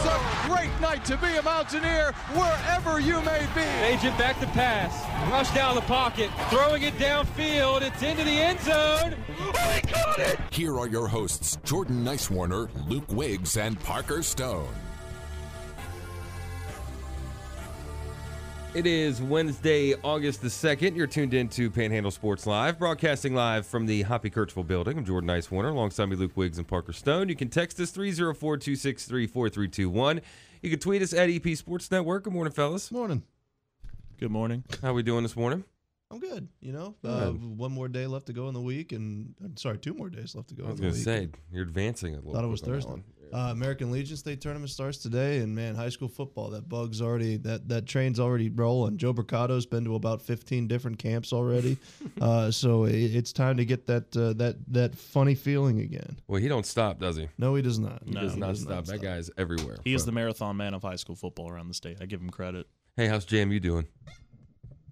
[0.00, 3.60] It is a great night to be a Mountaineer wherever you may be.
[3.60, 5.04] Bagent back to pass.
[5.30, 6.30] Rush down the pocket.
[6.48, 7.82] Throwing it downfield.
[7.82, 9.14] It's into the end zone.
[9.38, 10.38] Oh, he caught it!
[10.50, 14.68] Here are your hosts, Jordan Nicewarner, Luke Wiggs, and Parker Stone.
[18.72, 20.94] It is Wednesday, August the 2nd.
[20.94, 24.96] You're tuned in to Panhandle Sports Live, broadcasting live from the Hoppy Kercheval building.
[24.96, 27.28] I'm Jordan Nicewarner, alongside me, Luke Wiggs and Parker Stone.
[27.28, 30.20] You can text us 304 263 4321.
[30.62, 32.22] You can tweet us at EP Sports Network.
[32.22, 32.92] Good morning, fellas.
[32.92, 33.24] Morning.
[34.20, 34.62] Good morning.
[34.82, 35.64] How are we doing this morning?
[36.12, 36.48] I'm good.
[36.60, 39.78] You know, uh, one more day left to go in the week, and uh, sorry,
[39.78, 40.66] two more days left to go.
[40.66, 42.84] I was going to say, you're advancing a little Thought it was quick on that
[42.86, 43.02] Thursday.
[43.30, 43.40] One.
[43.48, 46.50] Uh, American Legion State Tournament starts today, and man, high school football.
[46.50, 48.96] That bug's already that that train's already rolling.
[48.96, 51.76] Joe Mercado's been to about 15 different camps already,
[52.20, 56.18] uh, so it, it's time to get that uh, that that funny feeling again.
[56.28, 57.28] Well, he don't stop, does he?
[57.38, 58.02] No, he does not.
[58.04, 58.70] He No, does he not does stop.
[58.74, 59.76] not that guy's everywhere.
[59.84, 61.98] He is the marathon man of high school football around the state.
[62.00, 62.66] I give him credit.
[62.96, 63.86] Hey, how's Jam you doing?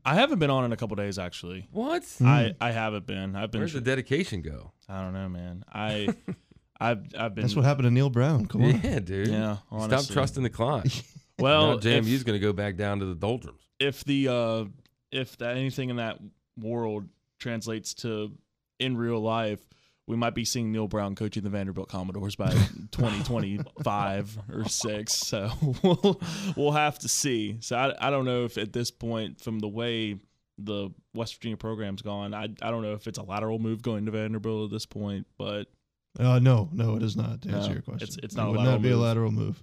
[0.05, 1.66] I haven't been on in a couple days actually.
[1.70, 2.03] What?
[2.25, 3.36] I, I haven't been.
[3.36, 3.61] I've been.
[3.61, 4.72] Where's the dedication go?
[4.89, 5.64] I don't know, man.
[5.70, 6.09] I
[6.81, 7.43] I've I've been.
[7.43, 8.47] That's what happened to Neal Brown.
[8.47, 8.81] Come on.
[8.81, 9.29] Yeah, dude.
[9.29, 10.87] Yeah, Stop trusting the clock.
[11.41, 13.61] Well, now Jam going to go back down to the doldrums.
[13.79, 14.65] if the uh
[15.12, 16.19] if that anything in that
[16.59, 18.33] world translates to
[18.81, 19.61] in real life,
[20.09, 22.51] we might be seeing Neal Brown coaching the Vanderbilt Commodores by
[22.91, 25.15] 2025 or six.
[25.15, 25.51] So
[25.83, 26.21] we'll
[26.56, 27.59] we'll have to see.
[27.61, 30.17] So I I don't know if at this point, from the way
[30.59, 34.06] the West Virginia program's gone, I I don't know if it's a lateral move going
[34.06, 35.69] to Vanderbilt at this point, but
[36.19, 37.43] Uh, no, no, it is not.
[37.43, 38.97] To answer No, your question, it's- it's It not a would lateral not be a
[38.97, 39.62] lateral move.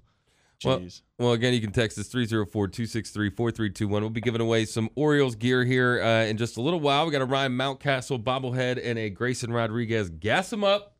[0.63, 1.01] Well- jeez.
[1.19, 4.01] Well, again, you can text us 304 263 4321.
[4.01, 7.05] We'll be giving away some Orioles gear here uh, in just a little while.
[7.05, 10.94] We got a Ryan Mountcastle bobblehead and a Grayson Rodriguez Gas 'em Up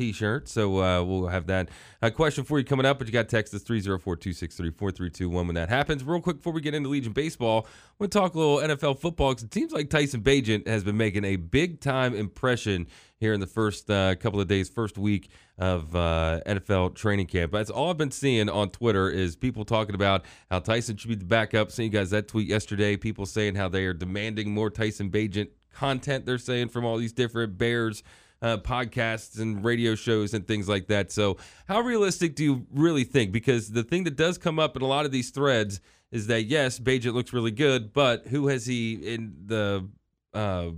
[0.00, 0.48] t shirt.
[0.48, 1.68] So uh, we'll have that.
[2.00, 5.46] A question for you coming up, but you got to text us 304 263 4321
[5.46, 6.02] when that happens.
[6.02, 7.66] Real quick before we get into Legion Baseball,
[7.98, 11.24] we'll talk a little NFL football because it seems like Tyson Bagent has been making
[11.24, 12.86] a big time impression
[13.18, 17.52] here in the first uh, couple of days, first week of uh, NFL training camp.
[17.52, 21.14] That's all I've been seeing on Twitter is people talking about how Tyson should be
[21.14, 21.70] the backup.
[21.70, 25.50] Seeing you guys that tweet yesterday, people saying how they are demanding more Tyson Bagent
[25.74, 26.24] content.
[26.24, 28.02] They're saying from all these different Bears
[28.42, 31.12] uh, podcasts and radio shows and things like that.
[31.12, 31.36] So,
[31.66, 33.32] how realistic do you really think?
[33.32, 35.80] Because the thing that does come up in a lot of these threads
[36.10, 39.88] is that yes, Bagent looks really good, but who has he in the
[40.34, 40.70] uh,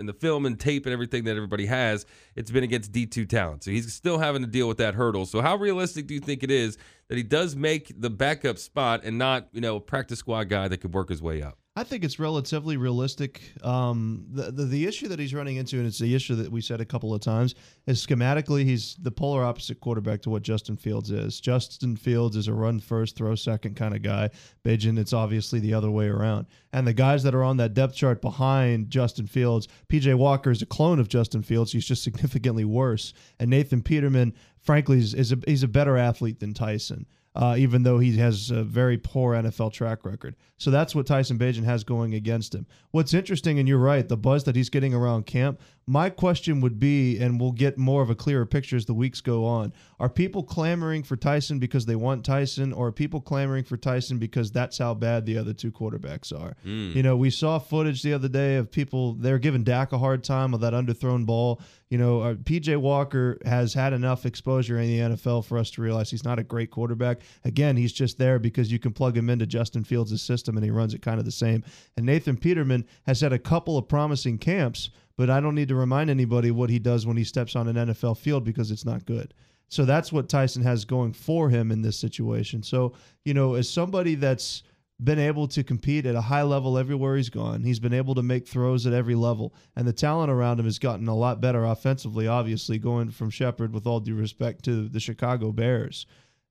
[0.00, 3.62] in the film and tape and everything that everybody has, it's been against D2 talent.
[3.62, 5.26] So he's still having to deal with that hurdle.
[5.26, 6.78] So how realistic do you think it is
[7.08, 10.68] that he does make the backup spot and not, you know, a practice squad guy
[10.68, 11.58] that could work his way up?
[11.80, 13.40] I think it's relatively realistic.
[13.64, 16.60] Um, the, the the issue that he's running into, and it's the issue that we
[16.60, 17.54] said a couple of times,
[17.86, 21.40] is schematically he's the polar opposite quarterback to what Justin Fields is.
[21.40, 24.28] Justin Fields is a run first, throw second kind of guy.
[24.62, 26.44] Bagent, it's obviously the other way around.
[26.74, 30.60] And the guys that are on that depth chart behind Justin Fields, PJ Walker is
[30.60, 31.72] a clone of Justin Fields.
[31.72, 33.14] He's just significantly worse.
[33.38, 37.82] And Nathan Peterman, frankly, is, is a he's a better athlete than Tyson uh, even
[37.82, 40.34] though he has a very poor NFL track record.
[40.56, 42.66] So that's what Tyson Bagent has going against him.
[42.90, 45.60] What's interesting, and you're right, the buzz that he's getting around camp.
[45.90, 49.20] My question would be, and we'll get more of a clearer picture as the weeks
[49.20, 49.72] go on.
[49.98, 54.18] Are people clamoring for Tyson because they want Tyson, or are people clamoring for Tyson
[54.18, 56.54] because that's how bad the other two quarterbacks are?
[56.94, 60.22] You know, we saw footage the other day of people they're giving Dak a hard
[60.22, 61.60] time of that underthrown ball.
[61.88, 65.82] You know, uh, PJ Walker has had enough exposure in the NFL for us to
[65.82, 67.22] realize he's not a great quarterback.
[67.44, 70.70] Again, he's just there because you can plug him into Justin Fields' system and he
[70.70, 71.64] runs it kind of the same.
[71.96, 75.74] And Nathan Peterman has had a couple of promising camps, but I don't need to
[75.74, 79.06] remind anybody what he does when he steps on an NFL field because it's not
[79.06, 79.34] good.
[79.68, 82.62] So that's what Tyson has going for him in this situation.
[82.62, 84.64] So, you know, as somebody that's
[85.02, 87.62] been able to compete at a high level everywhere he's gone.
[87.62, 90.78] He's been able to make throws at every level, and the talent around him has
[90.78, 92.26] gotten a lot better offensively.
[92.26, 96.06] Obviously, going from Shepherd, with all due respect to the Chicago Bears,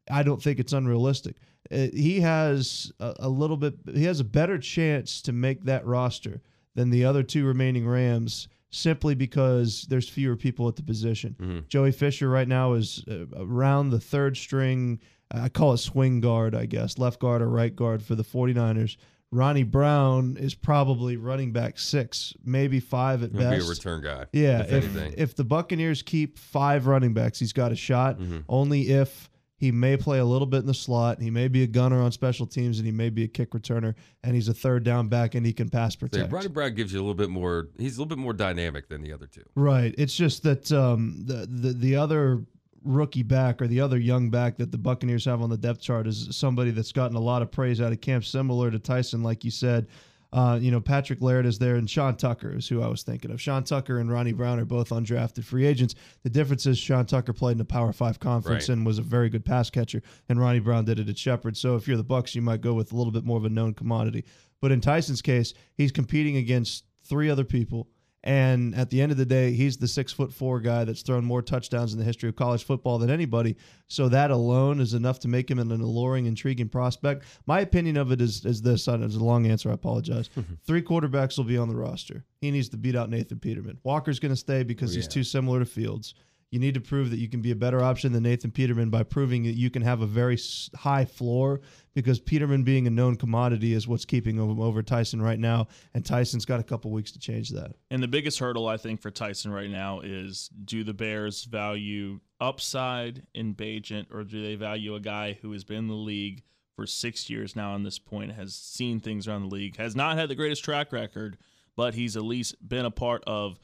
[0.10, 1.36] I don't think it's unrealistic.
[1.72, 3.76] Uh, he has a, a little bit.
[3.94, 6.42] He has a better chance to make that roster
[6.76, 11.36] than the other two remaining Rams simply because there's fewer people at the position.
[11.40, 11.60] Mm-hmm.
[11.68, 15.00] Joey Fisher right now is uh, around the third string.
[15.32, 18.98] I call it swing guard, I guess, left guard or right guard for the 49ers.
[19.32, 23.60] Ronnie Brown is probably running back six, maybe five at He'll best.
[23.60, 24.26] be a return guy.
[24.34, 28.18] Yeah, if, if, if the Buccaneers keep five running backs, he's got a shot.
[28.18, 28.40] Mm-hmm.
[28.50, 29.29] Only if
[29.60, 31.22] he may play a little bit in the slot.
[31.22, 33.94] He may be a gunner on special teams, and he may be a kick returner,
[34.24, 36.32] and he's a third down back, and he can pass So protect.
[36.32, 37.68] Ronnie Brown gives you a little bit more.
[37.78, 39.44] He's a little bit more dynamic than the other two.
[39.56, 39.94] Right.
[39.98, 42.46] It's just that um, the, the the other
[42.86, 46.08] rookie back or the other young back that the Buccaneers have on the depth chart
[46.08, 49.44] is somebody that's gotten a lot of praise out of camp, similar to Tyson, like
[49.44, 49.88] you said.
[50.32, 53.32] Uh, you know, Patrick Laird is there, and Sean Tucker is who I was thinking
[53.32, 53.42] of.
[53.42, 55.96] Sean Tucker and Ronnie Brown are both undrafted free agents.
[56.24, 58.78] The difference is Sean Tucker played in a Power Five conference Right.
[58.78, 61.58] and was a very good pass catcher, and Ronnie Brown did it at Shepherd.
[61.58, 63.50] So if you're the Bucks, you might go with a little bit more of a
[63.50, 64.24] known commodity.
[64.62, 67.88] But in Tyson's case, he's competing against three other people.
[68.30, 71.26] And at the end of the day, he's the six foot four guy that's thrown
[71.26, 73.56] more touchdowns in the history of college football than anybody.
[73.88, 77.26] So that alone is enough to make him an alluring, intriguing prospect.
[77.48, 78.88] My opinion of it is, is this.
[78.88, 79.72] It's a long answer.
[79.72, 80.30] I apologize.
[80.40, 80.54] Mm-hmm.
[80.66, 82.24] Three quarterbacks will be on the roster.
[82.40, 83.78] He needs to beat out Nathan Peterman.
[83.84, 85.10] Walker's going to stay because oh, he's yeah.
[85.10, 86.14] too similar to Fields.
[86.52, 89.04] You need to prove that you can be a better option than Nathan Peterman by
[89.04, 90.38] proving that you can have a very
[90.76, 91.62] high floor
[91.94, 95.68] because Peterman being a known commodity is what's keeping him over Tyson right now.
[95.94, 97.74] And Tyson's got a couple weeks to change that.
[97.92, 102.20] And the biggest hurdle I think for Tyson right now is do the Bears value
[102.42, 106.42] upside in Bagent or do they value a guy who has been in the league
[106.76, 110.18] for six years now on this point, has seen things around the league, has not
[110.18, 111.38] had the greatest track record,
[111.76, 113.60] but he's at least been a part of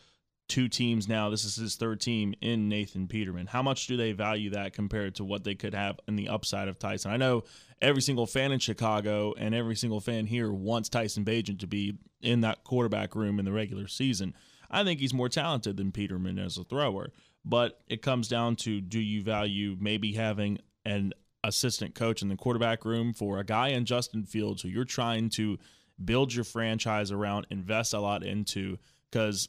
[0.48, 1.30] two teams now.
[1.30, 3.48] This is his third team in Nathan Peterman.
[3.48, 6.68] How much do they value that compared to what they could have in the upside
[6.68, 7.12] of Tyson?
[7.12, 7.44] I know
[7.82, 11.98] every single fan in Chicago and every single fan here wants Tyson Bagent to be
[12.22, 14.34] in that quarterback room in the regular season.
[14.70, 17.12] I think he's more talented than Peterman as a thrower,
[17.44, 21.14] but it comes down to do you value maybe having an
[21.44, 25.30] assistant coach in the quarterback room for a guy in Justin Fields who you're trying
[25.30, 25.58] to
[26.04, 28.78] build your franchise around, invest a lot into
[29.12, 29.48] because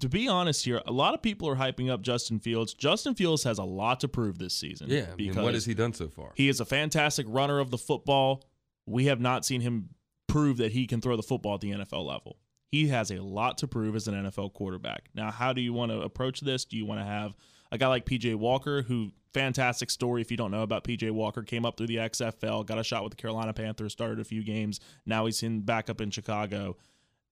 [0.00, 2.74] to be honest here, a lot of people are hyping up Justin Fields.
[2.74, 4.88] Justin Fields has a lot to prove this season.
[4.90, 5.06] Yeah.
[5.12, 6.32] I mean, what has he done so far?
[6.34, 8.44] He is a fantastic runner of the football.
[8.86, 9.90] We have not seen him
[10.26, 12.38] prove that he can throw the football at the NFL level.
[12.70, 15.10] He has a lot to prove as an NFL quarterback.
[15.14, 16.64] Now, how do you want to approach this?
[16.64, 17.36] Do you want to have
[17.70, 21.42] a guy like PJ Walker, who fantastic story if you don't know about PJ Walker,
[21.42, 24.42] came up through the XFL, got a shot with the Carolina Panthers, started a few
[24.42, 24.80] games.
[25.06, 26.76] Now he's in back up in Chicago.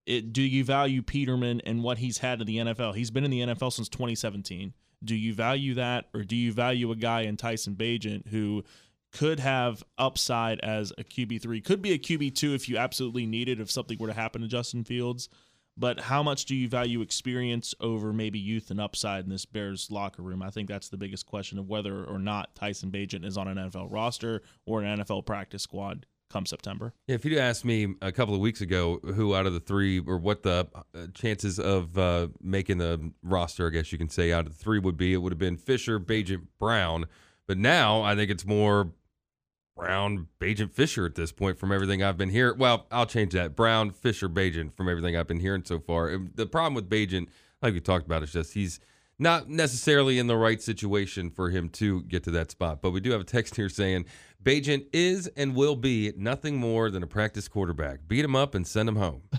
[0.06, 2.94] It, do you value Peterman and what he's had in the NFL?
[2.94, 4.74] He's been in the NFL since 2017.
[5.02, 8.64] Do you value that, or do you value a guy in Tyson Bagent who
[9.12, 13.26] could have upside as a QB three, could be a QB two if you absolutely
[13.26, 15.28] need it if something were to happen to Justin Fields?
[15.76, 19.90] But how much do you value experience over maybe youth and upside in this Bears
[19.90, 20.42] locker room?
[20.42, 23.56] I think that's the biggest question of whether or not Tyson Bagent is on an
[23.56, 26.94] NFL roster or an NFL practice squad come September.
[27.06, 29.98] Yeah, if you'd asked me a couple of weeks ago who out of the three
[29.98, 34.32] or what the uh, chances of uh, making the roster, I guess you can say,
[34.32, 37.06] out of the three would be, it would have been Fisher, Bagent, Brown.
[37.46, 38.92] But now I think it's more
[39.76, 42.58] Brown, Bagent, Fisher at this point from everything I've been hearing.
[42.58, 43.56] Well, I'll change that.
[43.56, 46.16] Brown, Fisher, Bagent from everything I've been hearing so far.
[46.34, 47.28] The problem with Bagent,
[47.60, 48.78] like we talked about, is just he's
[49.20, 52.80] not necessarily in the right situation for him to get to that spot.
[52.80, 54.06] But we do have a text here saying
[54.42, 58.08] Bagent is and will be nothing more than a practice quarterback.
[58.08, 59.22] Beat him up and send him home.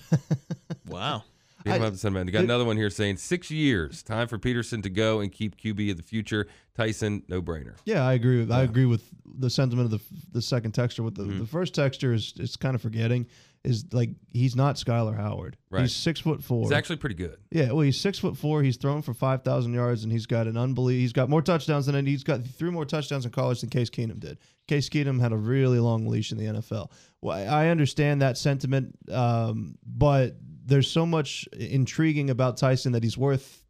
[0.87, 1.23] Wow.
[1.63, 2.27] Beat him I- up and send him.
[2.27, 4.03] You got another one here saying six years.
[4.03, 6.47] Time for Peterson to go and keep QB of the future.
[6.75, 7.75] Tyson, no brainer.
[7.85, 8.39] Yeah, I agree.
[8.39, 11.03] With, I agree with the sentiment of the the second texture.
[11.03, 11.39] With the, Mm-hmm.
[11.39, 13.27] the first texture is is kind of forgetting
[13.63, 15.55] is like he's not Skyler Howard.
[15.69, 15.81] Right.
[15.81, 16.63] He's six foot four.
[16.63, 17.37] He's actually pretty good.
[17.51, 18.63] Yeah, well, he's six foot four.
[18.63, 21.01] He's thrown for five thousand yards, and he's got an unbelievable.
[21.01, 24.19] He's got more touchdowns than he's got three more touchdowns in college than Case Keenum
[24.19, 24.39] did.
[24.67, 26.89] Case Keenum had a really long leash in the NFL.
[27.21, 33.03] Well, I I understand that sentiment, um, but there's so much intriguing about Tyson that
[33.03, 33.65] he's worth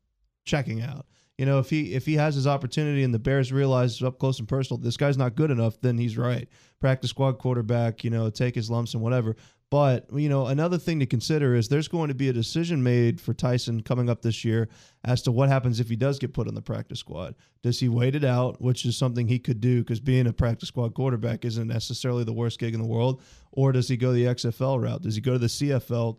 [0.45, 1.05] checking out.
[1.37, 4.37] You know, if he if he has his opportunity and the Bears realize up close
[4.37, 6.47] and personal this guy's not good enough, then he's right.
[6.79, 9.35] Practice squad quarterback, you know, take his lumps and whatever.
[9.71, 13.19] But you know, another thing to consider is there's going to be a decision made
[13.19, 14.67] for Tyson coming up this year
[15.05, 17.33] as to what happens if he does get put on the practice squad.
[17.63, 20.67] Does he wait it out, which is something he could do because being a practice
[20.67, 23.21] squad quarterback isn't necessarily the worst gig in the world,
[23.51, 25.01] or does he go the XFL route?
[25.03, 26.17] Does he go to the CFL?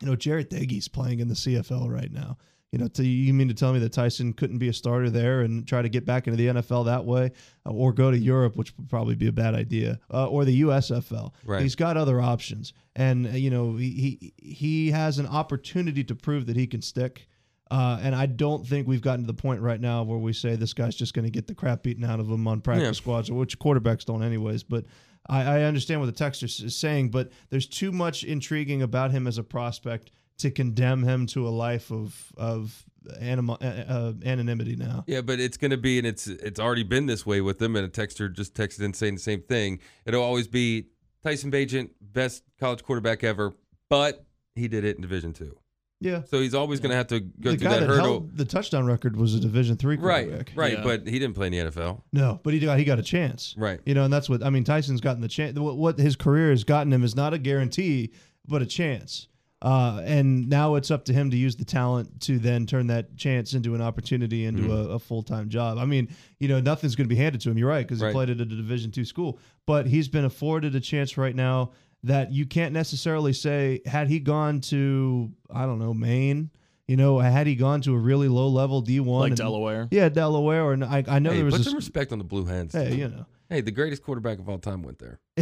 [0.00, 2.36] You know, Jarret Doege's playing in the CFL right now.
[2.72, 5.40] You know, to, you mean to tell me that Tyson couldn't be a starter there
[5.40, 7.32] and try to get back into the NFL that way,
[7.64, 10.60] uh, or go to Europe, which would probably be a bad idea, uh, or the
[10.60, 11.32] USFL?
[11.44, 11.62] Right.
[11.62, 13.90] He's got other options, and uh, you know he
[14.20, 17.26] he, he has an opportunity to prove that he can stick.
[17.70, 20.56] Uh, and I don't think we've gotten to the point right now where we say
[20.56, 22.92] this guy's just going to get the crap beaten out of him on practice Yeah.
[22.92, 24.62] squads, which quarterbacks don't anyways.
[24.62, 24.84] But
[25.28, 29.10] I, I understand what the text is is saying, but there's too much intriguing about
[29.10, 32.84] him as a prospect to condemn him to a life of of
[33.20, 35.04] animo- uh, uh, anonymity now.
[35.06, 37.76] Yeah, but it's going to be, and it's it's already been this way with them.
[37.76, 39.80] And a texter just texted in saying the same thing.
[40.06, 40.86] It'll always be
[41.22, 43.52] Tyson Bagent, best college quarterback ever,
[43.90, 45.58] but he did it in Division Two,
[46.00, 46.22] Yeah.
[46.26, 48.36] so he's always going to have to go the through guy that that, held held
[48.36, 50.52] the touchdown record was a Division three Right, quarterback.
[50.54, 50.82] right, Yeah.
[50.84, 52.02] but he didn't play in the NFL.
[52.12, 53.54] No, but he got he got a chance.
[53.58, 53.80] Right.
[53.84, 54.64] You know, and that's what I mean.
[54.64, 55.58] Tyson's gotten the chance.
[55.58, 58.12] What, what his career has gotten him is not a guarantee,
[58.46, 59.26] but a chance.
[59.60, 63.16] Uh, and now it's up to him to use the talent to then turn that
[63.16, 64.90] chance into an opportunity into Mm-hmm.
[64.92, 65.78] a, a full time job.
[65.78, 67.58] I mean, you know, nothing's going to be handed to him.
[67.58, 68.10] You're right because Right.
[68.10, 71.72] he played at a Division two school, but he's been afforded a chance right now
[72.04, 76.50] that you can't necessarily say had he gone to I don't know Maine.
[76.86, 79.88] You know, had he gone to a really low level D one, Like Delaware.
[79.90, 82.24] yeah, Delaware, or I, I know hey, there was put a, some respect on the
[82.24, 82.72] Blue Hens.
[82.72, 85.20] hey, you know, Hey, the greatest quarterback of all time went there,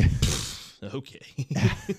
[0.82, 1.20] Okay.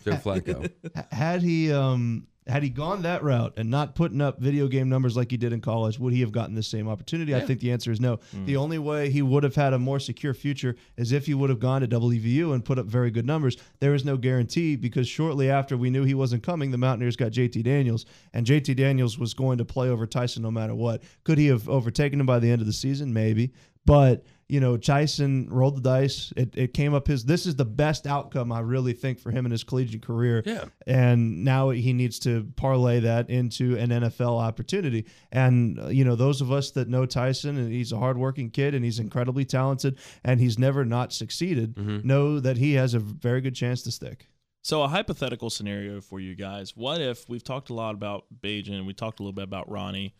[0.03, 0.65] Joe Flacco.
[0.95, 4.89] H- had he um had he gone that route and not putting up video game
[4.89, 7.35] numbers like he did in college, would he have gotten the same opportunity?
[7.35, 8.19] I think the answer is no.
[8.31, 8.45] Hmm.
[8.45, 11.49] The only way he would have had a more secure future is if he would
[11.49, 13.57] have gone to WVU and put up very good numbers.
[13.79, 17.31] There is no guarantee because shortly after we knew he wasn't coming, the Mountaineers got
[17.31, 21.03] JT Daniels, and JT Daniels was going to play over Tyson no matter what.
[21.23, 23.13] Could he have overtaken him by the end of the season?
[23.13, 23.51] Maybe.
[23.85, 26.31] But you know, Tyson rolled the dice.
[26.37, 27.25] It, it came up his.
[27.25, 30.41] This is the best outcome I really think for him in his collegiate career.
[30.45, 30.65] Yeah.
[30.85, 35.05] And now he needs to parlay that into an NFL opportunity.
[35.31, 38.73] And uh, you know, those of us that know Tyson, and he's a hardworking kid,
[38.73, 43.41] and he's incredibly talented, and he's never not succeeded, know that he has a very
[43.41, 44.27] good chance to stick.
[44.61, 46.75] So a hypothetical scenario for you guys.
[46.75, 50.13] What if we've talked a lot about Bagent, we talked a little bit about Ronnie.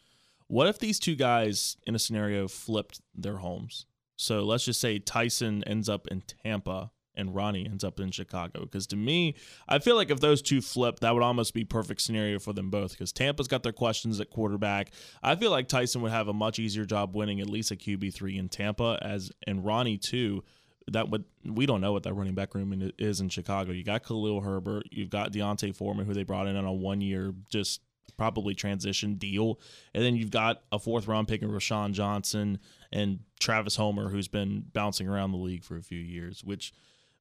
[0.48, 3.86] What if these two guys in a scenario flipped their homes?
[4.18, 8.62] So let's just say Tyson ends up in Tampa and Ronnie ends up in Chicago.
[8.62, 9.36] Because to me,
[9.68, 12.70] I feel like if those two flip, that would almost be perfect scenario for them
[12.70, 12.92] both.
[12.92, 14.92] Because Tampa's got their questions at quarterback.
[15.24, 18.14] I feel like Tyson would have a much easier job winning at least a QB
[18.14, 20.44] three in Tampa, as and Ronnie too
[20.92, 23.72] that would we don't know what that running back room is in Chicago.
[23.72, 27.02] You got Khalil Herbert, you've got D'Onta Foreman, who they brought in on a one
[27.02, 27.82] year just
[28.18, 29.60] probably transition deal,
[29.94, 32.60] and then you've got a fourth round pick in Roschon Johnson
[32.92, 36.74] and Travis Homer, who's been bouncing around the league for a few years, which.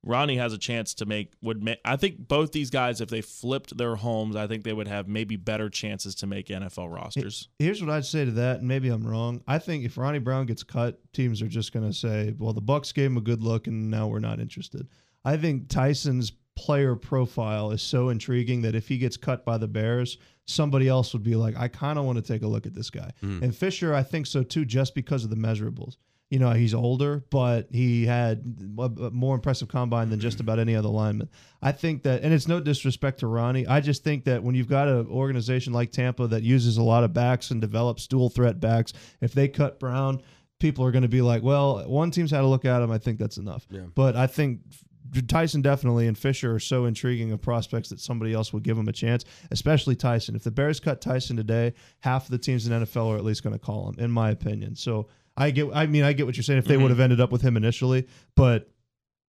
[0.02, 3.22] Ronnie has a chance to make would make, I think both these guys if they
[3.22, 7.48] flipped their homes I think they would have maybe better chances to make NFL rosters.
[7.58, 9.42] Here's what I'd say to that, and maybe I'm wrong.
[9.48, 12.60] I think if Ronnie Brown gets cut, teams are just going to say, "Well, the
[12.60, 14.86] Bucks gave him a good look, and now we're not interested."
[15.24, 19.68] I think Tyson's player profile is so intriguing that if he gets cut by the
[19.68, 22.74] Bears, somebody else would be like, "I kind of want to take a look at
[22.74, 23.42] this guy." Hmm.
[23.42, 25.96] And Fisher, I think so too, just because of the measurables.
[26.30, 28.42] You know, he's older, but he had
[28.78, 30.42] a a more impressive combine than just hmm.
[30.42, 31.28] about any other lineman.
[31.62, 33.66] I think that, and it's no disrespect to Ronnie.
[33.66, 37.04] I just think that when you've got an organization like Tampa that uses a lot
[37.04, 40.20] of backs and develops dual threat backs, if they cut Brown,
[40.58, 42.90] people are going to be like, well, one team's had a look at him.
[42.90, 43.66] I think that's enough.
[43.70, 43.82] Yeah.
[43.94, 44.60] But I think
[45.28, 48.88] Tyson definitely and Fisher are so intriguing of prospects that somebody else will give him
[48.88, 50.36] a chance, especially Tyson.
[50.36, 53.42] If the Bears cut Tyson today, half of the teams in NFL are at least
[53.42, 54.76] going to call him, in my opinion.
[54.76, 56.58] So I get, I mean, I get what you're saying.
[56.58, 56.84] If they mm-hmm.
[56.84, 58.70] would have ended up with him initially, but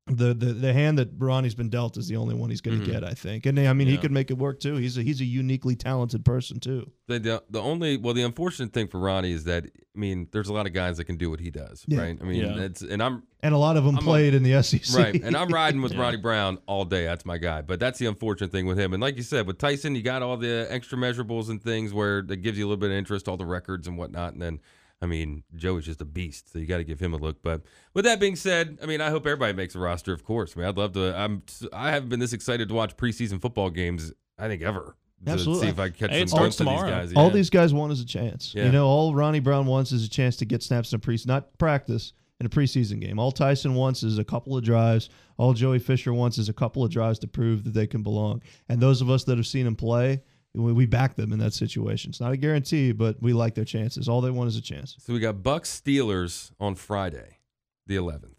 [0.08, 2.84] the the the hand that Ronnie's been dealt is the only one he's going to
[2.84, 2.94] mm-hmm.
[2.94, 3.46] get, I think.
[3.46, 4.76] And I mean, he could make it work too.
[4.76, 6.92] He's a he's a uniquely talented person too.
[7.08, 10.48] The, the the only well, the unfortunate thing for Ronnie is that I mean, there's
[10.48, 12.02] a lot of guys that can do what he does, Yeah.
[12.02, 12.18] right?
[12.22, 12.60] I mean, Yeah.
[12.60, 14.96] it's and I'm And a lot of them I'm a- played in the SEC.
[14.96, 16.02] right, and I'm riding with Yeah.
[16.02, 17.06] Ronnie Brown all day.
[17.06, 17.62] That's my guy.
[17.62, 18.94] But that's the unfortunate thing with him.
[18.94, 22.20] And like you said, with Tyson, you got all the extra measurables and things where
[22.20, 24.34] it gives you a little bit of interest, all the records and whatnot.
[24.34, 24.60] And then,
[25.02, 27.42] I mean, Joe is just a beast, so you got to give him a look.
[27.44, 27.62] But
[27.94, 30.12] with that being said, I mean, I hope everybody makes a roster.
[30.14, 31.16] Of course, I mean, I'd love to.
[31.16, 34.12] I'm I haven't been this excited to watch preseason football games.
[34.40, 34.96] I think ever.
[35.26, 35.64] To Absolutely.
[35.66, 36.90] see if I catch Hey, some glimpse of these tomorrow.
[36.92, 37.14] guys.
[37.16, 38.54] All these guys want is a chance.
[38.56, 38.66] Yeah.
[38.66, 41.18] You know, all Ronnie Brown wants is a chance to get snaps in a pre
[41.26, 43.18] not practice in a preseason game.
[43.18, 45.10] All Tyson wants is a couple of drives.
[45.38, 48.44] All Joey Fisher wants is a couple of drives to prove that they can belong.
[48.70, 50.22] And those of us that have seen him play,
[50.64, 52.10] we, we back them in that situation.
[52.10, 54.08] It's not a guarantee, but we like their chances.
[54.10, 54.96] All they want is a chance.
[55.00, 57.38] So we got Bucks Steelers on Friday,
[57.86, 58.34] the 11th.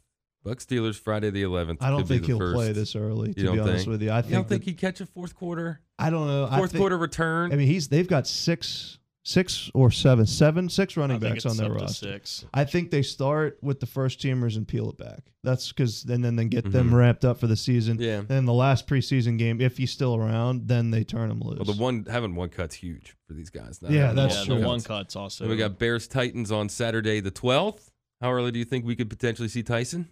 [0.45, 1.79] Bucks Steelers Friday the 11th.
[1.81, 2.55] I don't think he'll first.
[2.55, 3.35] play this early.
[3.35, 3.89] To be honest think?
[3.89, 4.33] with you, I You think.
[4.35, 6.47] don't think that- he'd catch a fourth quarter, I don't know.
[6.51, 7.53] I fourth think- quarter return?
[7.53, 8.99] I mean, he's they've got six
[9.29, 12.13] six or seven, seven, six running I think backs it's on their up to roster.
[12.13, 12.47] Six.
[12.55, 15.21] I think they start with the first teamers and peel it back.
[15.45, 16.95] That's because and then then get them Mhm.
[16.95, 17.99] ramped up for the season.
[18.01, 18.19] Yeah.
[18.21, 21.59] And then the last preseason game, if he's still around, then they turn him loose.
[21.59, 23.83] Well, the one having one cut's huge for these guys.
[23.83, 24.87] not Yeah, having that's yeah, the one cuts.
[24.87, 25.45] cuts also.
[25.45, 27.91] Then we got Bears Titans on Saturday the 12th.
[28.23, 30.09] How early do you think we could potentially see Tyson?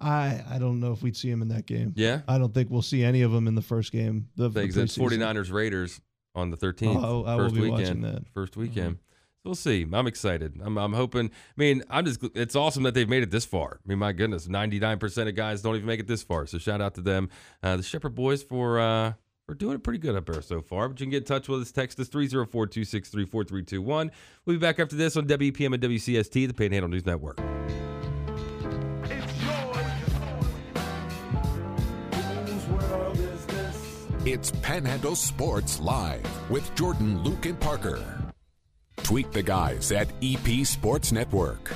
[0.00, 1.92] I I don't know if we'd see him in that game.
[1.96, 2.20] Yeah.
[2.28, 4.28] I don't think we'll see any of them in the first game.
[4.38, 4.76] Of the Thanks.
[4.76, 5.18] It's preseason.
[5.18, 6.00] 49ers Raiders
[6.38, 7.02] on the 13th.
[7.02, 7.80] Oh, I will first be weekend.
[7.80, 8.22] watching that.
[8.22, 8.32] Mm-hmm.
[8.32, 8.96] First weekend.
[8.96, 9.00] So
[9.44, 9.86] we'll see.
[9.92, 10.60] I'm excited.
[10.62, 11.28] I'm, I'm hoping.
[11.28, 12.22] I mean, I'm just.
[12.34, 13.80] It's awesome that they've made it this far.
[13.84, 16.46] I mean, my goodness, 99% of guys don't even make it this far.
[16.46, 17.30] So shout out to them,
[17.62, 19.12] uh, the Shepherd boys for uh,
[19.46, 20.88] for doing it pretty good up there so far.
[20.88, 21.72] But you can get in touch with us.
[21.72, 24.10] Text us 304-263-4321.
[24.44, 27.40] We'll be back after this on WPM and WCST, the Panhandle News Network.
[34.30, 38.04] It's Panhandle Sports Live with Jordan, Luke, and Parker.
[38.98, 41.72] Tweet the guys at EP Sports Network.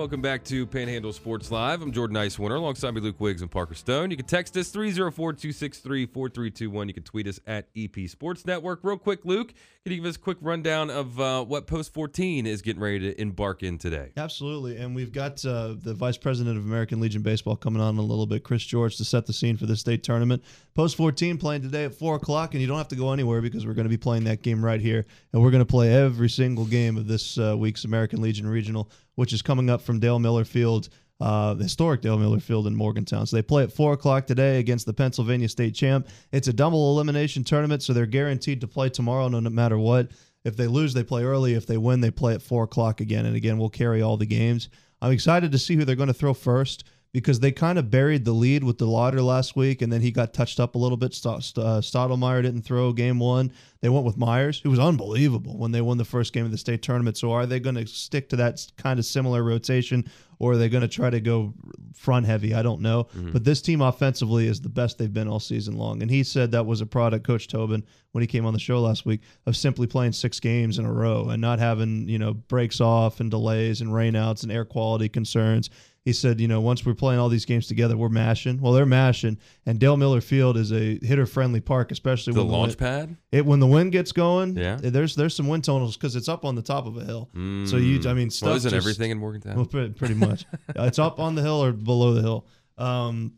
[0.00, 1.82] Welcome back to Panhandle Sports Live.
[1.82, 4.10] I'm Jordan Nicewarner alongside me, Luke Wiggs and Parker Stone.
[4.10, 6.88] You can text us 304 263 4321.
[6.88, 8.80] You can tweet us at EP Sports Network.
[8.82, 9.52] Real quick, Luke,
[9.84, 12.98] can you give us a quick rundown of uh, what Post 14 is getting ready
[13.00, 14.12] to embark in today?
[14.16, 17.98] Absolutely, and we've got uh, the vice president of American Legion Baseball coming on in
[17.98, 20.42] a little bit, Chris George, to set the scene for the state tournament.
[20.74, 23.66] Post 14 playing today at four o'clock, and you don't have to go anywhere because
[23.66, 26.30] we're going to be playing that game right here, and we're going to play every
[26.30, 30.18] single game of this uh, week's American Legion Regional, which is coming up from Dale
[30.18, 30.88] Miller Field.
[31.20, 33.26] Uh, the historic Dale Miller Field in Morgantown.
[33.26, 36.08] So they play at four o'clock today against the Pennsylvania State champ.
[36.32, 40.12] It's a double elimination tournament, so they're guaranteed to play tomorrow no matter what.
[40.44, 41.52] If they lose, they play early.
[41.52, 43.26] If they win, they play at four o'clock again.
[43.26, 44.70] And again, we'll carry all the games.
[45.02, 48.24] I'm excited to see who they're going to throw first because they kind of buried
[48.24, 50.96] the lead with the Lauder last week, and then he got touched up a little
[50.96, 51.12] bit.
[51.12, 53.52] St- St- uh, Stottlemyre didn't throw game one.
[53.80, 56.58] They went with Myers, who was unbelievable when they won the first game of the
[56.58, 57.16] state tournament.
[57.16, 60.68] So are they going to stick to that kind of similar rotation, or are they
[60.68, 61.52] going to try to go
[61.94, 62.54] front heavy?
[62.54, 63.08] I don't know.
[63.32, 66.02] But this team offensively is the best they've been all season long.
[66.02, 68.80] And he said that was a product, Coach Tobin, when he came on the show
[68.80, 72.34] last week, of simply playing six games in a row and not having, you know,
[72.34, 75.70] breaks off and delays and rainouts and air quality concerns.
[76.10, 78.60] He said, you know, once we're playing all these games together, we're mashing.
[78.60, 82.68] Well, they're mashing, and Dale Miller Field is a hitter-friendly park, especially The when launch
[82.70, 83.16] wind, pad?
[83.30, 84.56] it when the wind gets going.
[84.56, 84.76] Yeah.
[84.82, 87.28] there's there's some wind tunnels because it's up on the top of a hill.
[87.66, 89.54] So you, I mean, stuff Well, isn't just- everything in Morgantown?
[89.54, 90.44] well, pretty, pretty much.
[90.76, 92.46] Uh, it's up on the hill or below the hill.
[92.76, 93.34] Um,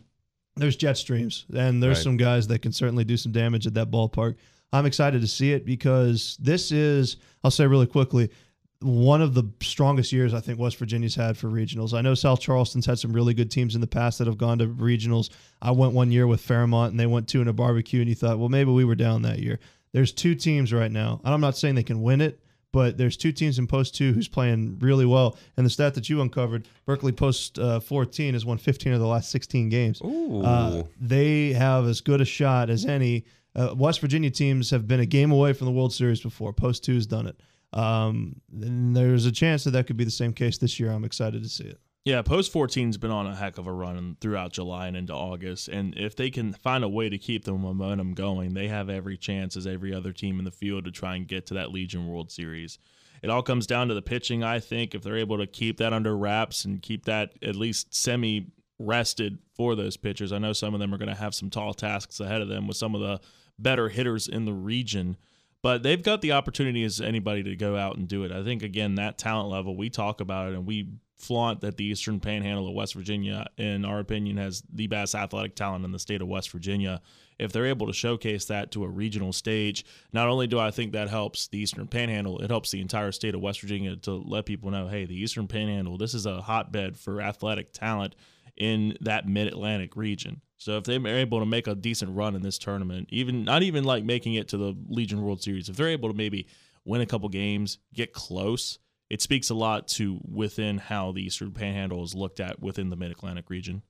[0.57, 2.05] there's jet streams, and there's Right.
[2.05, 4.37] some guys that can certainly do some damage at that ballpark.
[4.73, 8.31] I'm excited to see it because this is, I'll say really quickly,
[8.83, 11.95] one of the strongest years I think West Virginia's had for regionals.
[11.95, 14.59] I know South Charleston's had some really good teams in the past that have gone
[14.59, 15.31] to regionals.
[15.61, 18.15] I went one year with Fairmont and they went two in a barbecue, and you
[18.15, 19.59] thought, well, maybe we were down that year.
[19.93, 22.41] There's two teams right now, and I'm not saying they can win it,
[22.73, 25.37] but there's two teams in Post 2 who's playing really well.
[25.57, 29.07] And the stat that you uncovered, Berkeley Post uh, 14 has won 15 of the
[29.07, 30.01] last 16 games.
[30.03, 30.43] Ooh.
[30.43, 33.25] Uh, they have as good a shot as any.
[33.55, 36.55] Uh, West Virginia teams have been a game away from the World Series before.
[36.55, 37.39] Post 2 has done it.
[37.73, 40.91] Um, there's a chance that that could be the same case this year.
[40.91, 41.81] I'm excited to see it.
[42.05, 45.69] Yeah, Post 14's been on a heck of a run throughout July and into August.
[45.69, 49.17] And if they can find a way to keep the momentum going, they have every
[49.17, 52.09] chance as every other team in the field to try and get to that Legion
[52.09, 52.81] World Series.
[53.23, 54.97] It all comes down to the pitching, I think.
[54.97, 58.49] If they're able to keep that under wraps and keep that at least semi
[58.81, 61.73] rested for those pitchers, I know some of them are going to have some tall
[61.73, 63.21] tasks ahead of them with some of the
[63.61, 65.17] better hitters in the region
[65.63, 68.33] but they've got the opportunity as anybody to go out and do it.
[68.33, 70.89] I think again that talent level we talk about it and we
[71.23, 75.55] flaunt that the Eastern Panhandle of West Virginia, in our opinion, has the best athletic
[75.55, 77.01] talent in the state of West Virginia.
[77.39, 80.93] If they're able to showcase that to a regional stage, not only do I think
[80.93, 84.47] that helps the Eastern Panhandle, it helps the entire state of West Virginia to let
[84.47, 88.17] people know, hey, the Eastern Panhandle, this is a hotbed for athletic talent
[88.57, 90.41] in that mid Atlantic region.
[90.57, 93.85] So if they're able to make a decent run in this tournament, even not even
[93.85, 96.47] like making it to the Legion World Series, if they're able to maybe
[96.85, 98.79] win a couple games, get close,
[99.11, 102.97] it speaks a lot to within how the Eastern Panhandle is looked at within the
[102.97, 103.83] Mid Atlantic region.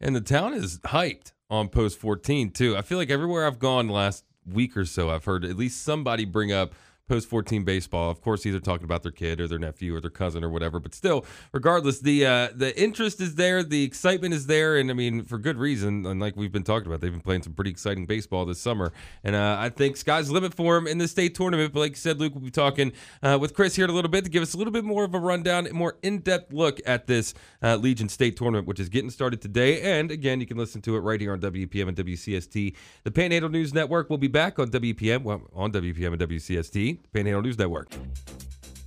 [0.00, 2.76] And the town is hyped on Post 14 too.
[2.76, 6.24] I feel like everywhere I've gone last week or so, I've heard at least somebody
[6.24, 6.74] bring up
[7.08, 8.10] post 14 baseball.
[8.10, 10.78] Of course, either talking about their kid or their nephew or their cousin or whatever.
[10.78, 14.94] But still, regardless, the uh, the interest is there, the excitement is there, and I
[14.94, 16.06] mean for good reason.
[16.06, 18.92] And like we've been talking about, they've been playing some pretty exciting baseball this summer,
[19.24, 21.72] and uh, I think sky's limit for them in the state tournament.
[21.72, 22.92] But like you said, Luke, we'll be talking
[23.22, 25.04] uh, with Chris here in a little bit to give us a little bit more
[25.04, 28.80] of a rundown, a more in depth look at this uh, Legion State tournament, which
[28.80, 29.80] is getting started today.
[29.98, 32.74] And again, you can listen to it right here on WPM and WCST.
[33.04, 37.42] The Panhandle News Network will be back on WPM, well, on WPM and WCST, Panhandle
[37.42, 37.88] News Network.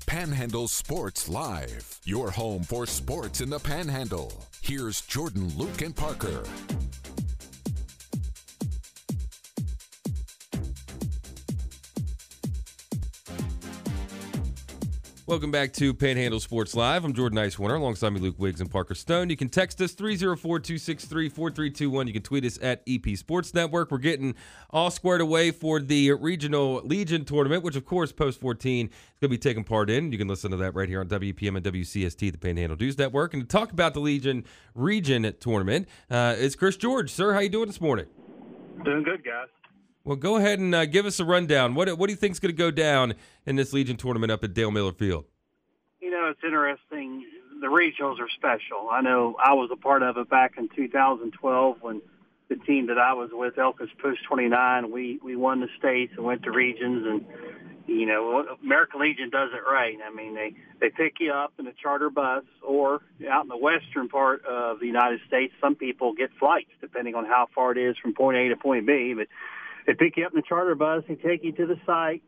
[0.06, 4.34] Panhandle Sports Live, your home for sports in the Panhandle.
[4.62, 6.44] Here's Jordan, Luke, and Parker.
[15.32, 17.06] Welcome back to Panhandle Sports Live.
[17.06, 19.30] I'm Jordan Nicewarner alongside me, Luke Wiggs and Parker Stone.
[19.30, 22.08] You can text us 304 263 4321.
[22.08, 23.92] You can tweet us at EP Sports Network.
[23.92, 24.36] We're getting
[24.72, 29.00] all squared away for the Regional Legion Tournament, which, of course, Post 14 is going
[29.22, 30.12] to be taking part in.
[30.12, 33.34] You can listen to that right here on WPM and WCST, the Panhandle News Network.
[33.34, 34.44] And to talk about the Legion
[34.76, 37.10] Region Tournament uh, is Chris George.
[37.10, 38.08] Sir, how you doing this morning?
[38.84, 39.48] Doing good, guys.
[40.04, 41.76] Well, go ahead and uh, give us a rundown.
[41.76, 43.14] What, what do you think is going to go down
[43.46, 45.26] in this Legion tournament up at Dale Miller Field?
[46.00, 47.26] You know, it's interesting.
[47.60, 48.90] The regionals are special.
[48.92, 52.02] I know I was a part of it back in 2012 when
[52.50, 56.26] the team that I was with, Elkins Post 29, we we won the states and
[56.26, 57.26] went to regions, and
[57.88, 59.98] you know, American Legion does it right.
[60.06, 63.58] I mean, they they pick you up in a charter bus, or out in the
[63.58, 67.78] western part of the United States, some people get flights depending on how far it
[67.78, 69.28] is from point A to point B, but
[69.86, 72.22] they pick you up in the charter bus, they take you to the site,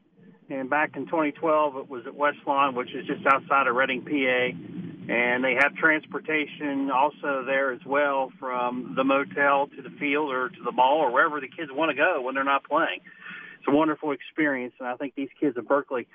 [0.50, 4.04] and back in 2012 it was at West Lawn, which is just outside of Reading,
[4.04, 10.32] PA, and they have transportation also there as well from the motel to the field
[10.32, 13.02] or to the mall or wherever the kids want to go when they're not playing.
[13.60, 16.08] It's a wonderful experience, and I think these kids at Berkeley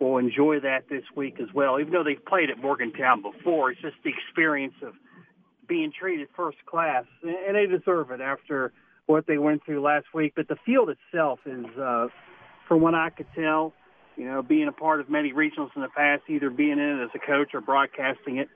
[0.00, 1.78] will enjoy that this week as well.
[1.78, 4.94] Even though they've played at Morgantown before, it's just the experience of
[5.66, 8.72] being treated first class, and they deserve it after
[9.06, 10.32] what they went through last week.
[10.36, 12.08] But the field itself is, uh,
[12.68, 13.74] from what I could tell,
[14.16, 17.04] you know, being a part of many regionals in the past, either being in it
[17.04, 18.48] as a coach or broadcasting it,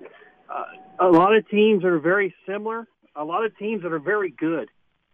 [0.49, 0.65] uh,
[1.01, 2.87] a lot of teams are very similar.
[3.15, 4.69] A lot of teams that are very good.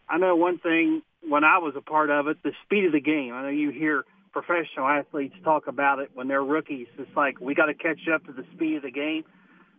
[0.09, 3.01] I know one thing when I was a part of it, the speed of the
[3.01, 3.33] game.
[3.33, 6.89] I know you hear professional athletes talk about it when they're rookies.
[6.99, 9.25] It's like we got to catch up to the speed of the game.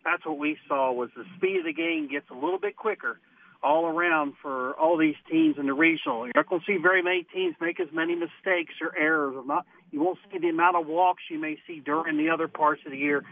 [0.03, 3.19] That's what we saw was the speed of the game gets a little bit quicker
[3.63, 6.25] all around for all these teams in the regional.
[6.25, 9.35] You're not going to see very many teams make as many mistakes or errors.
[9.35, 12.47] Or not, you won't see the amount of walks you may see during the other
[12.47, 13.23] parts of the year.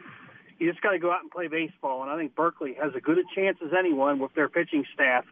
[0.59, 2.03] You just got to go out and play baseball.
[2.03, 5.25] And I think Berkeley has as good a chance as anyone with their pitching staff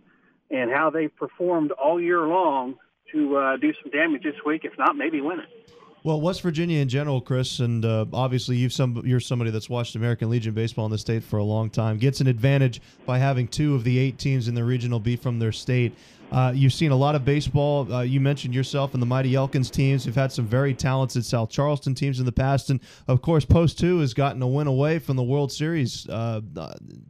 [0.49, 2.75] and how they've performed all year long
[3.13, 4.65] to uh, do some damage this week.
[4.65, 5.73] If not, maybe win it.
[6.03, 9.95] Well, West Virginia in general, Chris, and uh, obviously you've some you're somebody that's watched
[9.95, 11.99] American Legion baseball in the state for a long time.
[11.99, 15.37] Gets an advantage by having two of the eight teams in the regional be from
[15.37, 15.93] their state.
[16.31, 17.93] Uh, you've seen a lot of baseball.
[17.93, 20.07] Uh, you mentioned yourself and the Mighty Elkins teams.
[20.07, 23.77] You've had some very talented South Charleston teams in the past, and of course, Post
[23.77, 26.41] Two has gotten a win away from the World Series uh,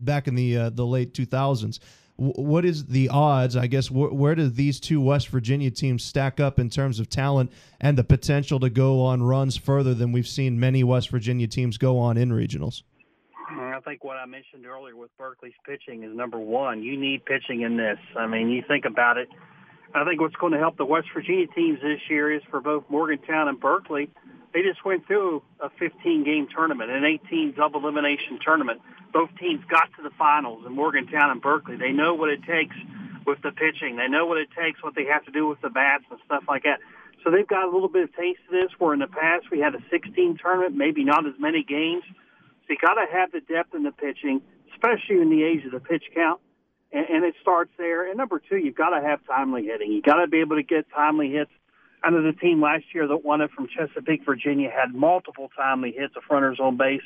[0.01, 1.79] back in the uh, the late 2000s
[2.21, 3.55] what is the odds?
[3.55, 7.09] I guess wh- where do these two West Virginia teams stack up in terms of
[7.09, 11.47] talent and the potential to go on runs further than we've seen many West Virginia
[11.47, 12.83] teams go on in regionals?
[13.51, 16.83] Mm, I think what I mentioned earlier with Berkeley's pitching is number one.
[16.83, 17.97] You need pitching in this.
[18.15, 19.27] I mean, you think about it.
[19.95, 22.83] I think what's going to help the West Virginia teams this year is for both
[22.87, 24.11] Morgantown and Berkeley
[24.53, 28.81] they just went through a 15 game tournament, an 18 double elimination tournament.
[29.13, 31.77] Both teams got to the finals in Morgantown and Berkeley.
[31.77, 32.75] They know what it takes
[33.25, 33.97] with the pitching.
[33.97, 36.43] They know what it takes, what they have to do with the bats and stuff
[36.47, 36.79] like that.
[37.23, 39.59] So they've got a little bit of taste of this where in the past we
[39.59, 42.03] had a 16 tournament, maybe not as many games.
[42.07, 44.41] So you got to have the depth in the pitching,
[44.73, 46.41] especially in the age of the pitch count.
[46.91, 48.07] And, and it starts there.
[48.07, 49.91] And number two, you've got to have timely hitting.
[49.91, 51.51] You got to be able to get timely hits
[52.03, 55.91] I know the team last year that won it from Chesapeake, Virginia, had multiple timely
[55.91, 57.01] hits of runners on base.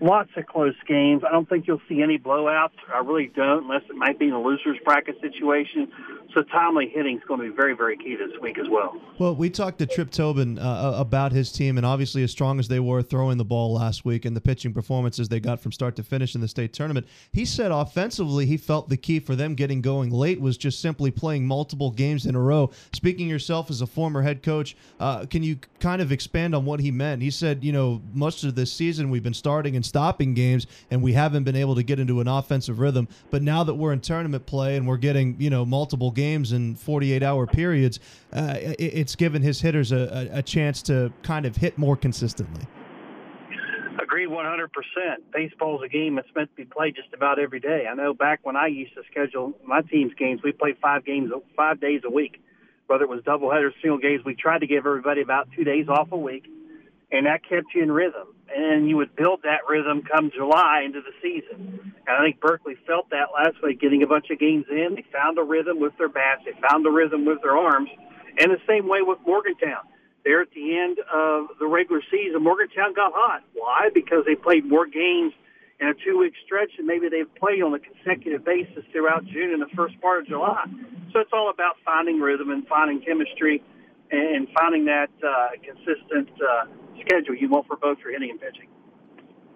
[0.00, 1.22] Lots of close games.
[1.28, 2.70] I don't think you'll see any blowouts.
[2.92, 5.92] I really don't, unless it might be in a loser's bracket situation.
[6.34, 8.96] So timely hitting is going to be very, very key this week as well.
[9.18, 12.58] Well, we talked to Trip Tobin uh, uh, about his team, and obviously, as strong
[12.58, 15.70] as they were throwing the ball last week and the pitching performances they got from
[15.70, 19.36] start to finish in the state tournament, he said offensively he felt the key for
[19.36, 22.70] them getting going late was just simply playing multiple games in a row.
[22.92, 24.76] Speaking yourself as a former head coach.
[24.98, 27.22] Uh, can you kind of expand on what he meant?
[27.22, 31.02] He said, you know, most of this season we've been starting and stopping games, and
[31.02, 33.08] we haven't been able to get into an offensive rhythm.
[33.30, 36.74] But now that we're in tournament play and we're getting, you know, multiple games in
[36.76, 38.00] 48 hour periods,
[38.32, 41.96] uh, it, it's given his hitters a, a, a chance to kind of hit more
[41.96, 42.66] consistently.
[44.02, 44.68] Agreed 100%.
[45.32, 47.86] Baseball's a game that's meant to be played just about every day.
[47.88, 51.30] I know back when I used to schedule my team's games, we played five games,
[51.56, 52.42] five days a week.
[52.90, 56.10] Whether it was doubleheaders, single games, we tried to give everybody about two days off
[56.10, 56.42] a week,
[57.12, 58.34] and that kept you in rhythm.
[58.52, 61.94] And you would build that rhythm come July into the season.
[62.08, 64.96] And I think Berkeley felt that last week, getting a bunch of games in.
[64.96, 66.42] They found a rhythm with their bats.
[66.44, 67.90] They found a rhythm with their arms.
[68.40, 69.86] And the same way with Morgantown
[70.24, 73.44] there at the end of the regular season, Morgantown got hot.
[73.54, 73.90] Why?
[73.94, 75.32] Because they played more games
[75.80, 79.62] in a two-week stretch than maybe they've played on a consecutive basis throughout June and
[79.62, 80.64] the first part of July.
[81.12, 83.62] So it's all about finding rhythm and finding chemistry
[84.10, 86.66] and finding that uh, consistent uh,
[87.00, 88.68] schedule you want for both your hitting and pitching.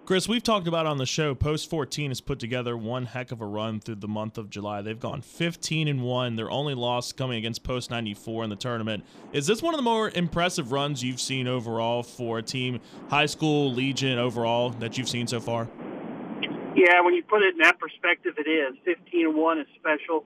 [0.05, 1.33] Chris, we've talked about on the show.
[1.33, 4.83] Post 14 has put together one heck of a run through the month of July.
[4.83, 6.35] They've gone 15 and one.
[6.35, 9.03] Their only loss coming against Post 94 in the tournament.
[9.33, 13.25] Is this one of the more impressive runs you've seen overall for a team, high
[13.25, 15.67] school Legion overall that you've seen so far?
[16.75, 20.25] Yeah, when you put it in that perspective, it is 15 and one is special.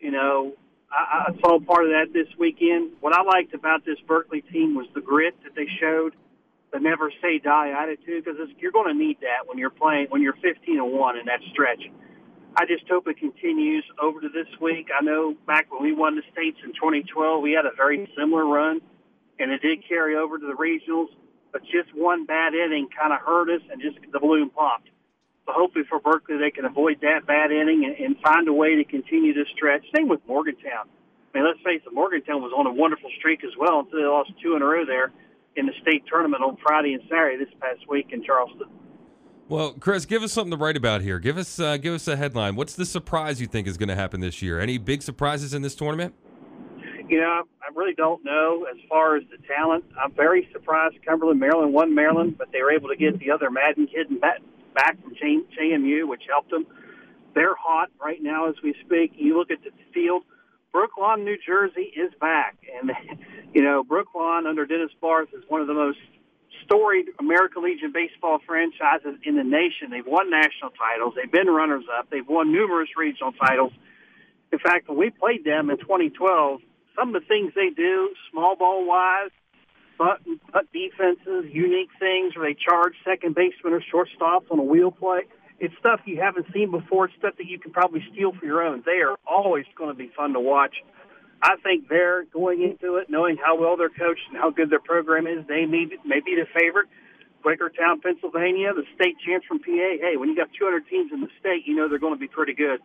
[0.00, 0.54] You know,
[0.90, 2.92] I, I saw part of that this weekend.
[3.00, 6.14] What I liked about this Berkeley team was the grit that they showed
[6.72, 10.20] the never say die attitude because you're going to need that when you're playing when
[10.20, 11.82] you're 15 and one in that stretch.
[12.56, 14.88] I just hope it continues over to this week.
[14.90, 18.44] I know back when we won the states in 2012, we had a very similar
[18.44, 18.80] run,
[19.38, 21.08] and it did carry over to the regionals.
[21.52, 24.88] But just one bad inning kind of hurt us, and just the balloon popped.
[25.46, 28.76] So hopefully for Berkeley, they can avoid that bad inning and, and find a way
[28.76, 29.84] to continue this stretch.
[29.94, 30.88] Same with Morgantown.
[31.34, 34.06] I mean, let's face it, Morgantown was on a wonderful streak as well until they
[34.06, 35.12] lost two in a row there
[35.56, 38.68] in the state tournament on Friday and Saturday this past week in Charleston.
[39.48, 41.18] Well, Chris, give us something to write about here.
[41.18, 42.56] Give us uh, give us a headline.
[42.56, 44.58] What's the surprise you think is going to happen this year?
[44.58, 46.14] Any big surprises in this tournament?
[47.08, 49.84] You know, I really don't know as far as the talent.
[50.02, 53.50] I'm very surprised Cumberland, Maryland won Maryland, but they were able to get the other
[53.50, 54.38] Madden kid back,
[54.74, 56.66] back from JMU, which helped them.
[57.34, 59.12] They're hot right now as we speak.
[59.16, 60.22] You look at the field.
[60.74, 62.56] Brooklawn, New Jersey is back.
[62.80, 62.92] And,
[63.54, 65.98] you know, Brooklawn under Dennis Barth is one of the most
[66.64, 69.90] storied American Legion baseball franchises in the nation.
[69.90, 71.14] They've won national titles.
[71.16, 72.08] They've been runners up.
[72.10, 73.72] They've won numerous regional titles.
[74.52, 76.60] In fact, when we played them in 2012,
[76.96, 79.30] some of the things they do, small ball wise,
[79.98, 80.20] bunt,
[80.52, 85.22] bunt defenses, unique things where they charge second baseman or shortstops on a wheel play–
[85.60, 87.06] it's stuff you haven't seen before.
[87.06, 88.82] It's stuff that you can probably steal for your own.
[88.84, 90.74] They are always going to be fun to watch.
[91.42, 94.80] I think they're going into it knowing how well they're coached and how good their
[94.80, 95.46] program is.
[95.46, 96.88] They may, may be the favorite.
[97.44, 100.00] Quakertown, Pennsylvania, the state champs from PA.
[100.00, 102.28] Hey, when you got 200 teams in the state, you know they're going to be
[102.28, 102.80] pretty good.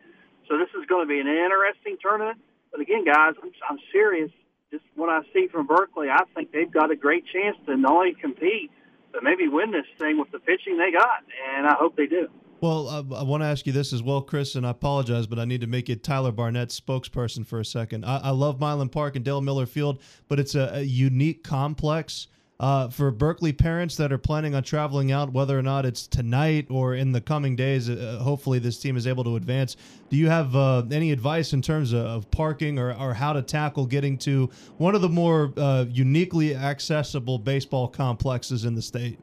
[0.50, 2.40] So this is going to be an interesting tournament.
[2.72, 4.32] But again, guys, I'm, I'm serious.
[4.72, 7.92] Just what I see from Berkeley, I think they've got a great chance to not
[7.92, 8.72] only compete,
[9.12, 11.24] but maybe win this thing with the pitching they got.
[11.56, 12.28] And I hope they do.
[12.62, 15.40] Well, I, I want to ask you this as well, Chris, and I apologize, but
[15.40, 18.06] I need to make you Tyler Barnett's spokesperson for a second.
[18.06, 22.28] I, I love Mylan Park and Dale Miller Field, but it's a, a unique complex.
[22.60, 26.68] Uh, for Berkeley parents that are planning on traveling out, whether or not it's tonight
[26.70, 29.78] or in the coming days, uh, hopefully this team is able to advance.
[30.10, 33.42] Do you have uh, any advice in terms of, of parking or, or, how to
[33.42, 39.20] tackle getting to one of the more uh, uniquely accessible baseball complexes in the state?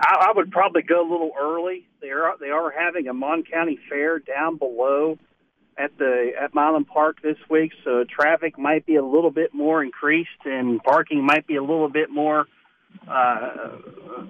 [0.00, 1.88] I, I would probably go a little early.
[2.00, 5.18] They are they are having a Mon County Fair down below
[5.80, 9.82] at the at Mylan Park this week, so traffic might be a little bit more
[9.82, 12.46] increased and parking might be a little bit more
[13.08, 13.76] uh,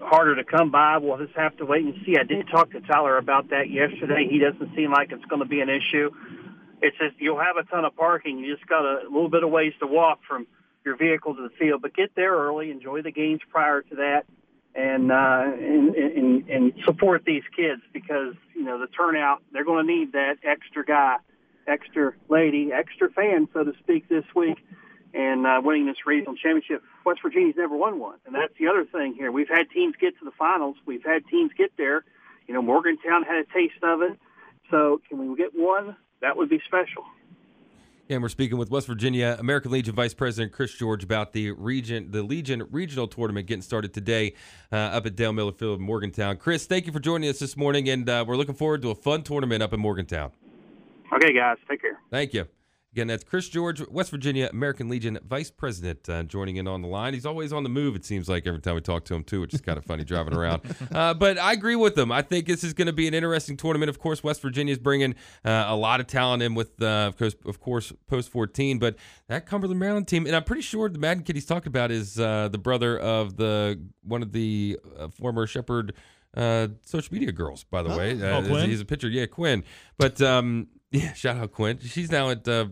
[0.02, 0.98] harder to come by.
[0.98, 2.16] We'll just have to wait and see.
[2.18, 4.28] I did talk to Tyler about that yesterday.
[4.30, 6.10] He doesn't seem like it's going to be an issue.
[6.82, 8.38] It's just you'll have a ton of parking.
[8.38, 10.46] You just got a little bit of ways to walk from
[10.84, 12.70] your vehicle to the field, but get there early.
[12.70, 14.24] Enjoy the games prior to that
[14.74, 19.86] and, uh, and, and, and support these kids because, you know, the turnout, they're going
[19.86, 21.16] to need that extra guy,
[21.66, 24.58] extra lady, extra fan, so to speak, this week
[25.12, 26.82] and uh, winning this regional championship.
[27.04, 29.32] West Virginia's never won one, and that's the other thing here.
[29.32, 30.76] We've had teams get to the finals.
[30.86, 32.04] We've had teams get there.
[32.46, 34.18] You know, Morgantown had a taste of it.
[34.70, 35.96] So can we get one?
[36.20, 37.04] That would be special.
[38.08, 42.10] And we're speaking with West Virginia American Legion Vice President Chris George about the region,
[42.10, 44.34] the Legion Regional Tournament getting started today
[44.72, 46.36] uh, up at Dale Miller Field in Morgantown.
[46.36, 48.96] Chris, thank you for joining us this morning, and uh, we're looking forward to a
[48.96, 50.32] fun tournament up in Morgantown.
[51.12, 51.98] Okay, guys, take care.
[52.10, 52.46] Thank you.
[52.92, 56.88] Again, that's Chris George, West Virginia American Legion Vice President, uh, joining in on the
[56.88, 57.14] line.
[57.14, 59.40] He's always on the move, it seems like, every time we talk to him, too,
[59.40, 60.62] which is kind of funny driving around.
[60.92, 62.10] Uh, but I agree with him.
[62.10, 63.90] I think this is going to be an interesting tournament.
[63.90, 67.16] Of course, West Virginia is bringing uh, a lot of talent in with, uh, of
[67.16, 68.80] course, of course, post 14.
[68.80, 68.96] But
[69.28, 72.18] that Cumberland, Maryland team, and I'm pretty sure the Madden kid he's talking about is
[72.18, 75.92] uh, the brother of the one of the uh, former Shepherd
[76.36, 78.20] uh, social media girls, by the way.
[78.20, 78.68] Uh, Oh, Quinn?
[78.68, 79.08] He's a pitcher.
[79.08, 79.62] Yeah, Quinn.
[79.96, 81.78] But um, yeah, shout out Quinn.
[81.80, 82.66] She's now at uh,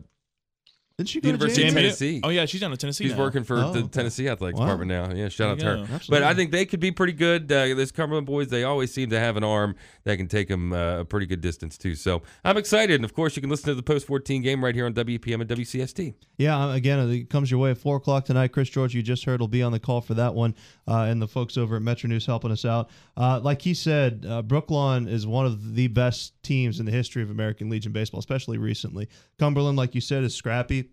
[0.98, 2.20] Didn't she go University to of Tennessee.
[2.24, 3.04] Oh yeah, she's down in Tennessee.
[3.04, 3.20] She's now.
[3.20, 3.88] working for Oh, the okay.
[3.88, 4.66] Tennessee Athletics Wow.
[4.66, 5.14] Department now.
[5.14, 5.76] Yeah, shout out to her.
[5.76, 5.98] you go.
[6.08, 7.44] But I think they could be pretty good.
[7.52, 10.72] Uh, those Cumberland boys, they always seem to have an arm that can take them
[10.72, 11.94] uh, a pretty good distance too.
[11.94, 12.96] So I'm excited.
[12.96, 15.40] And of course, you can listen to the post 14 game right here on WPM
[15.40, 16.14] and WCST.
[16.36, 18.48] Yeah, uh, again, it comes your way at 4 o'clock tonight.
[18.48, 20.56] Chris George, you just heard, will be on the call for that one,
[20.88, 22.90] uh, and the folks over at Metro News helping us out.
[23.16, 27.22] Uh, like he said, uh, Brooklawn is one of the best teams in the history
[27.22, 29.08] of American Legion baseball, especially recently.
[29.38, 30.87] Cumberland, like you said, is scrappy.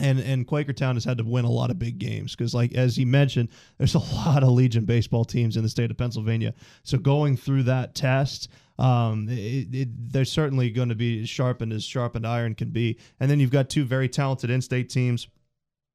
[0.00, 2.96] And and Quakertown has had to win a lot of big games because, like as
[2.96, 6.54] he mentioned, there's a lot of Legion baseball teams in the state of Pennsylvania.
[6.84, 11.84] So going through that test, um, it, it, they're certainly going to be sharpened as
[11.84, 12.98] sharpened iron can be.
[13.18, 15.26] And then you've got two very talented in-state teams.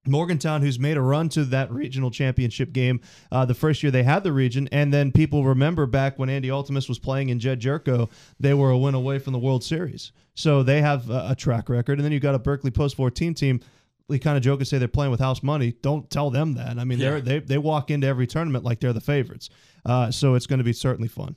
[0.05, 2.99] Morgantown, who's made a run to that regional championship game
[3.31, 6.51] uh, the first year they had the region, and then people remember back when Andy
[6.51, 10.11] Ultimus was playing in Jedd Gyorko, they were a win away from the World Series.
[10.35, 13.33] So they have a, a track record, and then you've got a Berkeley Post 14
[13.33, 13.61] team.
[14.09, 15.73] We kind of joke and say they're playing with house money.
[15.81, 16.77] Don't tell them that.
[16.77, 19.49] I mean, they're, they they walk into every tournament like they're the favorites.
[19.85, 21.35] Uh, so it's going to be certainly fun.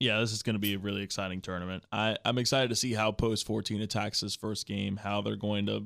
[0.00, 1.84] Yeah, this is going to be a really exciting tournament.
[1.90, 5.66] I, I'm excited to see how Post 14 attacks this first game, how they're going
[5.66, 5.84] to,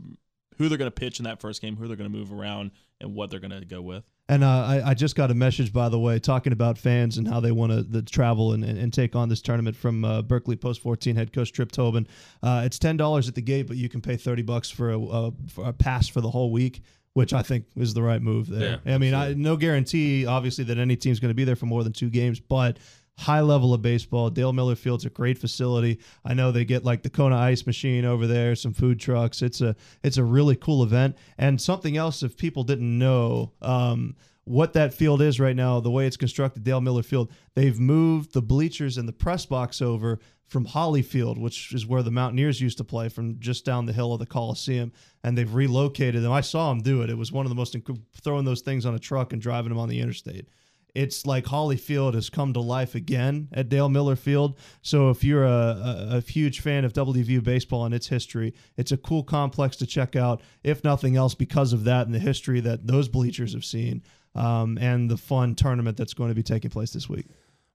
[0.58, 2.72] who they're going to pitch in that first game, who they're going to move around,
[3.00, 4.04] and what they're going to go with.
[4.28, 7.26] And uh, I, I just got a message, by the way, talking about fans and
[7.26, 10.22] how they want to the travel and, and, and take on this tournament from uh,
[10.22, 12.06] Berkeley Post 14 head coach Trip Tobin.
[12.42, 15.00] Uh, it's ten dollars at the gate, but you can pay thirty bucks for a,
[15.00, 16.82] a, for a pass for the whole week,
[17.14, 18.80] which I think is the right move there.
[18.84, 21.66] Yeah, I mean, I, no guarantee, obviously, that any team's going to be there for
[21.66, 22.78] more than two games, but
[23.18, 24.30] high level of baseball.
[24.30, 25.98] Dale Miller Field's a great facility.
[26.24, 29.42] I know they get like the Kona ice machine over there, some food trucks.
[29.42, 31.16] It's a it's a really cool event.
[31.38, 35.90] And something else, if people didn't know, um, what that field is right now, the
[35.90, 40.18] way it's constructed, Dale Miller Field, they've moved the bleachers and the press box over
[40.46, 43.92] from Hawley Field, which is where the Mountaineers used to play, from just down the
[43.92, 46.32] hill of the Coliseum, and they've relocated them.
[46.32, 47.08] I saw them do it.
[47.08, 49.70] It was one of the most inc- throwing those things on a truck and driving
[49.70, 50.48] them on the interstate
[50.94, 54.58] it's like Hawley Field has come to life again at Dale Miller Field.
[54.82, 58.92] So if you're a, a, a huge fan of WVU baseball and its history, it's
[58.92, 62.60] a cool complex to check out, if nothing else, because of that and the history
[62.60, 64.02] that those bleachers have seen
[64.34, 67.26] um, and the fun tournament that's going to be taking place this week.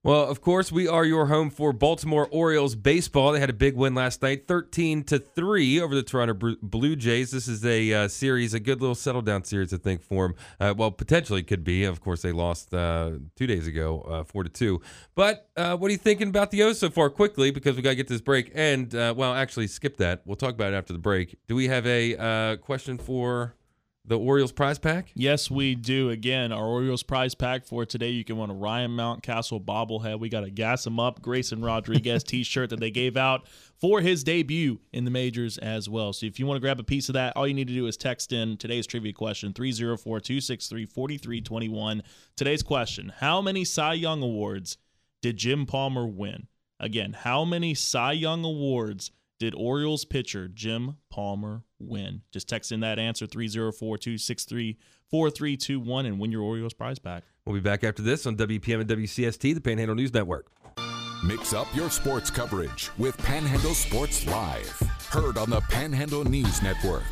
[0.07, 3.33] Well, of course, we are your home for Baltimore Orioles baseball.
[3.33, 7.31] They had a big win last night, 13 to 3 over the Toronto Blue Jays.
[7.31, 10.35] This is a uh, series, a good little settle down series, I think, for them.
[10.61, 11.83] Uh, well, potentially could be.
[11.83, 14.81] Of course, they lost uh, two days ago, uh, 4 to 2.
[15.13, 17.51] But uh, what are you thinking about the O's so far quickly?
[17.51, 18.49] Because we got to get this break.
[18.55, 20.21] And, uh, well, actually, skip that.
[20.23, 21.37] We'll talk about it after the break.
[21.49, 23.56] Do we have a question for
[24.07, 25.11] the Orioles prize pack?
[25.13, 26.09] Yes, we do.
[26.09, 28.09] Again, our Orioles prize pack for today.
[28.09, 30.19] You can win a Ryan Mountcastle bobblehead.
[30.19, 33.99] We got a Gas 'em Up Grayson Rodriguez t shirt that they gave out for
[33.99, 36.13] his debut in the majors as well.
[36.13, 37.85] So if you want to grab a piece of that, all you need to do
[37.85, 42.01] is text in today's trivia question 304 263 4321.
[42.37, 44.77] Today's question How many Cy Young Awards
[45.21, 46.47] did Jim Palmer win?
[46.79, 52.21] Again, how many Cy Young Awards did Orioles pitcher Jim Palmer win?
[52.31, 54.77] Just text in that answer 304 263
[55.09, 57.23] 4321 and win your Orioles prize pack.
[57.45, 60.47] We'll be back after this on WPM and WCST, the Panhandle News Network.
[61.25, 64.79] Mix up your sports coverage with Panhandle Sports Live.
[65.09, 67.03] Heard on the Panhandle News Network.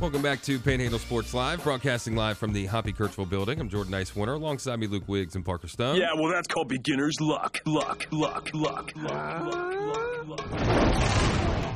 [0.00, 3.60] Welcome back to Panhandle Sports Live, broadcasting live from the Hoppy Kercheval building.
[3.60, 5.96] I'm Jordan Nicewarner, alongside me Luke Wiggs and Parker Stone.
[5.96, 7.58] Yeah, well, that's called beginner's luck.
[7.66, 11.74] Luck, luck, luck, luck, luck, luck, luck.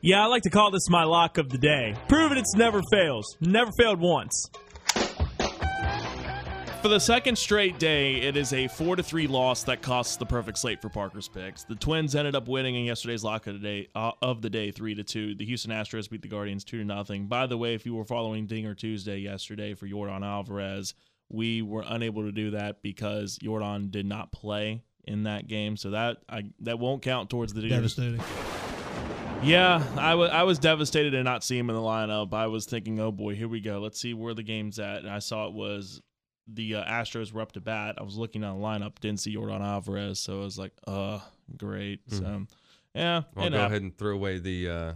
[0.00, 1.94] Yeah, I like to call this my lock of the day.
[2.08, 3.36] Proven it's never fails.
[3.40, 4.50] Never failed once.
[6.82, 10.24] For the second straight day, it is a 4 to 3 loss that costs the
[10.24, 11.62] perfect slate for Parker's picks.
[11.62, 14.70] The Twins ended up winning in yesterday's lock of the day, uh, of the day
[14.70, 15.34] 3 to 2.
[15.34, 17.26] The Houston Astros beat the Guardians 2 to nothing.
[17.26, 20.94] By the way, if you were following Dinger Tuesday yesterday for Jordan Alvarez,
[21.28, 25.76] we were unable to do that because Jordan did not play in that game.
[25.76, 27.68] So that I, that won't count towards the.
[27.68, 28.22] Devastating.
[29.42, 32.32] Yeah, I wa- I was devastated to not see him in the lineup.
[32.32, 33.80] I was thinking, oh boy, here we go.
[33.80, 34.98] Let's see where the game's at.
[34.98, 36.00] And I saw it was
[36.46, 37.96] the uh, Astros were up to bat.
[37.98, 41.20] I was looking on the lineup, didn't see Jordan Alvarez, so I was like, uh,
[41.56, 42.00] great.
[42.08, 42.46] So,
[42.94, 44.92] yeah, I'll it go hap- ahead and throw away the uh,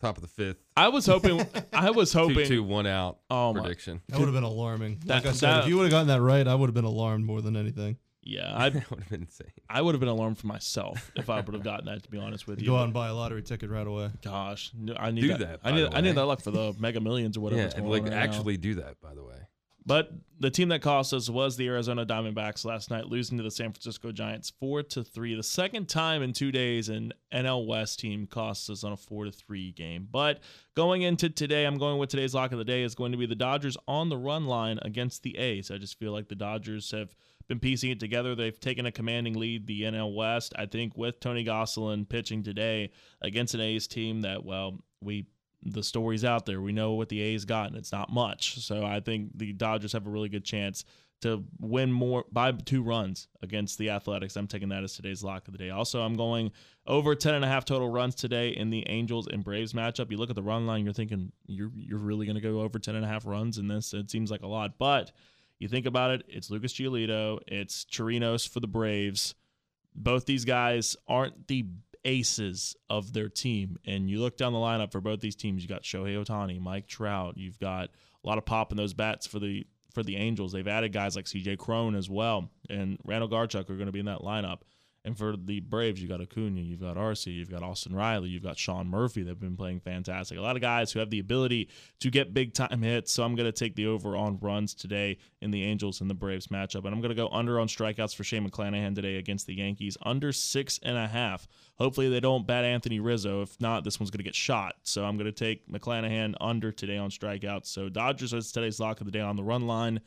[0.00, 0.58] top of the fifth.
[0.76, 1.46] I was hoping.
[1.72, 2.36] I was hoping.
[2.36, 4.00] Two two one out Oh, my- prediction.
[4.08, 5.00] That would have been alarming.
[5.06, 6.74] That- like I said, that- if you would have gotten that right, I would have
[6.74, 7.96] been alarmed more than anything.
[8.22, 9.48] Yeah, I would have been insane.
[9.68, 12.02] I would have been alarmed for myself if I would have gotten that.
[12.02, 14.10] To be honest with you, Go out and buy a lottery ticket right away.
[14.22, 15.38] Gosh, I need Do that.
[15.38, 15.88] that, I need.
[15.94, 17.62] I need that luck for the Mega Millions or whatever.
[17.62, 19.00] Yeah, and like actually do that.
[19.00, 19.36] By the way,
[19.90, 23.50] But the team that cost us was the Arizona Diamondbacks last night, losing to the
[23.50, 25.34] San Francisco Giants four to three.
[25.34, 29.24] The second time in two days an NL West team cost us on a four
[29.24, 30.06] to three game.
[30.08, 30.42] But
[30.76, 33.26] going into today, I'm going with today's lock of the day is going to be
[33.26, 35.72] the Dodgers on the run line against the A's.
[35.72, 37.16] I just feel like the Dodgers have
[37.48, 38.36] been piecing it together.
[38.36, 40.54] They've taken a commanding lead, the NL West.
[40.56, 45.26] I think with Tony Gonsolin pitching today against an A's team that, well, we
[45.62, 46.60] the story's out there.
[46.60, 48.58] We know what the A's got, and it's not much.
[48.60, 50.84] So I think the Dodgers have a really good chance
[51.20, 54.36] to win more by two runs against the Athletics.
[54.36, 55.70] I'm taking that as today's lock of the day.
[55.70, 56.50] Also, I'm going
[56.86, 60.10] over 10 and a half total runs today in the Angels and Braves matchup.
[60.10, 62.78] You look at the run line, you're thinking you're you're really going to go over
[62.78, 63.92] 10 and a half runs in this.
[63.92, 65.12] It seems like a lot, but
[65.58, 69.34] you think about it, it's Lucas Giolito, it's Chirinos for the Braves.
[69.94, 71.66] Both these guys aren't the
[72.04, 73.78] aces of their team.
[73.86, 76.86] And you look down the lineup for both these teams, you got Shohei Ohtani, Mike
[76.86, 77.90] Trout, you've got
[78.24, 80.52] a lot of pop in those bats for the for the Angels.
[80.52, 83.98] They've added guys like CJ Cron as well, and Randal Grichuk are going to be
[83.98, 84.60] in that lineup.
[85.02, 88.42] And for the Braves, you've got Acuna, you've got Arcia, you've got Austin Riley, you've
[88.42, 89.22] got Sean Murphy.
[89.22, 90.36] They've been playing fantastic.
[90.36, 91.70] A lot of guys who have the ability
[92.00, 93.10] to get big time hits.
[93.12, 96.14] So I'm going to take the over on runs today in the Angels and the
[96.14, 96.84] Braves matchup.
[96.84, 99.96] And I'm going to go under on strikeouts for Shane McClanahan today against the Yankees,
[100.02, 101.48] under six and a half.
[101.78, 103.40] Hopefully they don't bat Anthony Rizzo.
[103.40, 104.74] If not, this one's going to get shot.
[104.82, 107.66] So I'm going to take McClanahan under today on strikeouts.
[107.66, 110.00] So Dodgers is today's lock of the day on the run line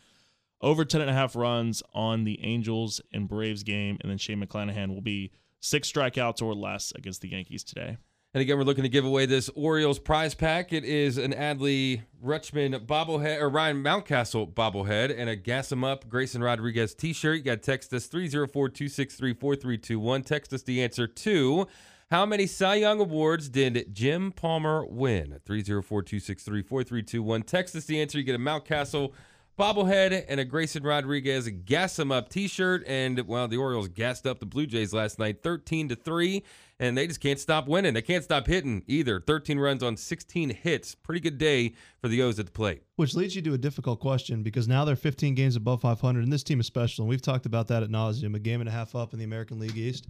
[0.63, 4.43] over 10 and a half runs on the Angels and Braves game, and then Shane
[4.43, 7.97] McClanahan will be six strikeouts or less against the Yankees today.
[8.33, 10.73] And again, we're looking to give away this Orioles prize pack.
[10.73, 16.09] It is an Adley Rutschman bobblehead or Ryan Mountcastle bobblehead and a Gas 'em Up
[16.09, 17.37] Grayson Rodriguez t shirt.
[17.37, 20.23] You got to text us 304 263 4321.
[20.23, 21.67] Text us the answer to
[22.09, 25.39] how many Cy Young Awards did Jim Palmer win?
[25.45, 27.43] 304 263 4321.
[27.43, 28.17] Text us the answer.
[28.17, 29.13] You get a Mountcastle
[29.57, 34.39] bobblehead and a Grayson Rodriguez gas 'em up t-shirt and well the Orioles gassed up
[34.39, 36.43] the Blue Jays last night 13 to 3
[36.79, 37.93] and they just can't stop winning.
[37.93, 39.21] They can't stop hitting either.
[39.21, 40.95] 13 runs on 16 hits.
[40.95, 42.83] Pretty good day for the O's at the plate.
[42.95, 46.33] Which leads you to a difficult question because now they're 15 games above 500, and
[46.33, 47.03] this team is special.
[47.03, 48.35] And we've talked about that at nauseum.
[48.35, 50.07] A game and a half up in the American League East.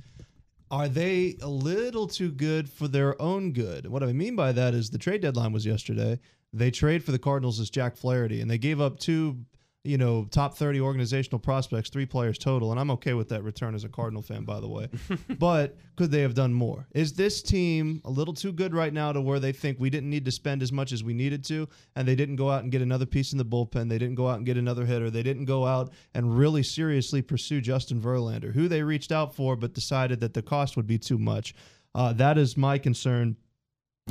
[0.71, 3.85] Are they a little too good for their own good?
[3.85, 6.19] What I mean by that is the trade deadline was yesterday.
[6.53, 9.37] They trade for the Cardinals as Jack Flaherty, and they gave up two,
[9.83, 12.69] you know, top 30 organizational prospects, three players total.
[12.69, 14.87] And I'm okay with that return as a Cardinal fan, by the way.
[15.39, 16.87] but could they have done more?
[16.91, 20.11] Is this team a little too good right now to where they think we didn't
[20.11, 22.71] need to spend as much as we needed to, and they didn't go out and
[22.71, 23.89] get another piece in the bullpen?
[23.89, 25.09] They didn't go out and get another hitter.
[25.09, 29.55] They didn't go out and really seriously pursue Justin Verlander, who they reached out for,
[29.55, 31.55] but decided that the cost would be too much.
[31.95, 33.37] Uh, that is my concern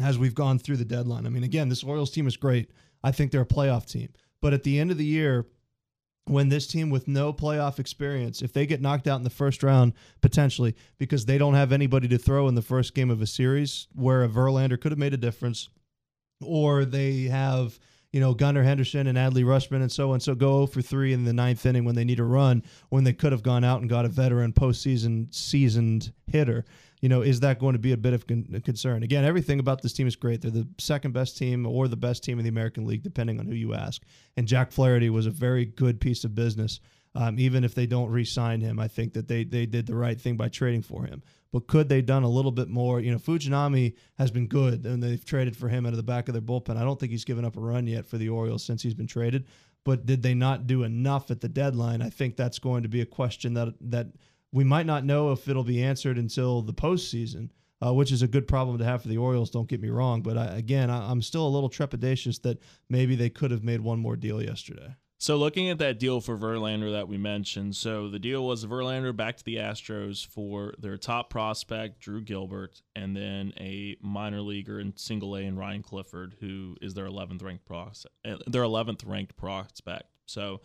[0.00, 1.26] as we've gone through the deadline.
[1.26, 2.70] I mean, again, this Orioles team is great.
[3.04, 4.08] I think they're a playoff team.
[4.40, 5.46] But at the end of the year,
[6.26, 9.62] when this team with no playoff experience, if they get knocked out in the first
[9.62, 13.26] round, potentially because they don't have anybody to throw in the first game of a
[13.26, 15.68] series where a Verlander could have made a difference,
[16.42, 17.78] or they have
[18.12, 21.12] you know Gunnar Henderson and Adley Rutschman and so on, so go 0 for three
[21.12, 23.80] in the ninth inning when they need a run, when they could have gone out
[23.80, 26.64] and got a veteran postseason seasoned hitter.
[27.02, 29.02] You know, is that going to be a bit of con- concern?
[29.02, 30.40] Again, everything about this team is great.
[30.40, 33.46] They're the second best team or the best team in the American League, depending on
[33.46, 34.02] who you ask.
[34.36, 36.80] And Jack Flaherty was a very good piece of business.
[37.14, 40.18] Um, even if they don't re-sign him, I think that they they did the right
[40.18, 41.22] thing by trading for him.
[41.52, 43.00] But could they done a little bit more?
[43.00, 46.28] You know, Fujinami has been good, and they've traded for him out of the back
[46.28, 46.78] of their bullpen.
[46.78, 49.06] I don't think he's given up a run yet for the Orioles since he's been
[49.06, 49.46] traded.
[49.84, 52.00] But did they not do enough at the deadline?
[52.00, 54.06] I think that's going to be a question that that
[54.52, 57.50] we might not know if it'll be answered until the postseason,
[57.84, 59.50] uh, which is a good problem to have for the Orioles.
[59.50, 63.16] Don't get me wrong, but I, again, I, I'm still a little trepidatious that maybe
[63.16, 64.94] they could have made one more deal yesterday.
[65.22, 69.16] So looking at that deal for Verlander that we mentioned, so the deal was Verlander
[69.16, 74.80] back to the Astros for their top prospect Drew Gilbert, and then a minor leaguer
[74.80, 78.16] in Single A and Ryan Clifford, who is their 11th ranked prospect.
[78.24, 80.06] Their 11th ranked prospect.
[80.26, 80.60] So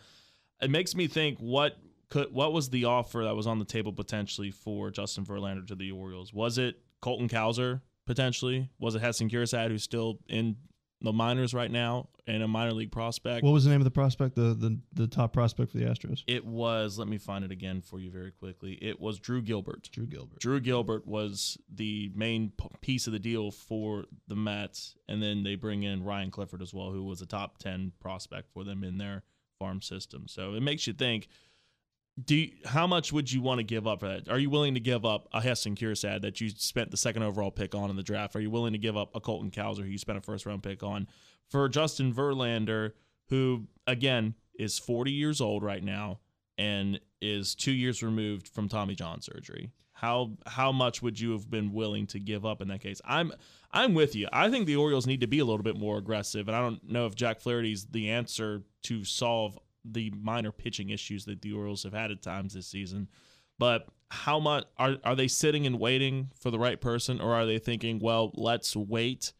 [0.60, 1.76] it makes me think what
[2.10, 5.74] could what was the offer that was on the table potentially for Justin Verlander to
[5.74, 6.32] the Orioles?
[6.32, 8.70] Was it Colton Cowser potentially?
[8.78, 10.56] Was it Heston Kjerstad who's still in
[11.00, 13.44] the minors right now and a minor league prospect.
[13.44, 14.34] What was the name of the prospect?
[14.34, 16.22] The the, the top prospect for the Astros?
[16.26, 16.98] It was.
[16.98, 18.78] Let me find it again for you very quickly.
[18.82, 19.88] It was Drew Gilbert.
[19.92, 20.40] Drew Gilbert.
[20.40, 25.42] Drew Gilbert was the main p- piece of the deal for the Mets, and then
[25.44, 28.82] they bring in Ryan Clifford as well, who was a top ten prospect for them
[28.82, 29.22] in their
[29.58, 30.26] farm system.
[30.28, 31.28] So it makes you think.
[32.24, 34.28] Do you, how much would you want to give up for that?
[34.28, 37.50] Are you willing to give up a Heston Kjerstad that you spent the second overall
[37.50, 38.34] pick on in the draft?
[38.34, 40.62] Are you willing to give up a Colton Cowser who you spent a first round
[40.62, 41.06] pick on
[41.48, 42.92] for Justin Verlander,
[43.28, 46.18] who again is 40 years old right now
[46.56, 49.70] and is two years removed from Tommy John surgery?
[49.92, 53.00] How how much would you have been willing to give up in that case?
[53.04, 53.32] I'm
[53.72, 54.28] I'm with you.
[54.32, 56.88] I think the Orioles need to be a little bit more aggressive, and I don't
[56.88, 59.58] know if Jack Flaherty's the answer to solve
[59.92, 63.08] the minor pitching issues that the Orioles have had at times this season.
[63.58, 67.46] But how much are are they sitting and waiting for the right person, or are
[67.46, 69.32] they thinking, well, let's wait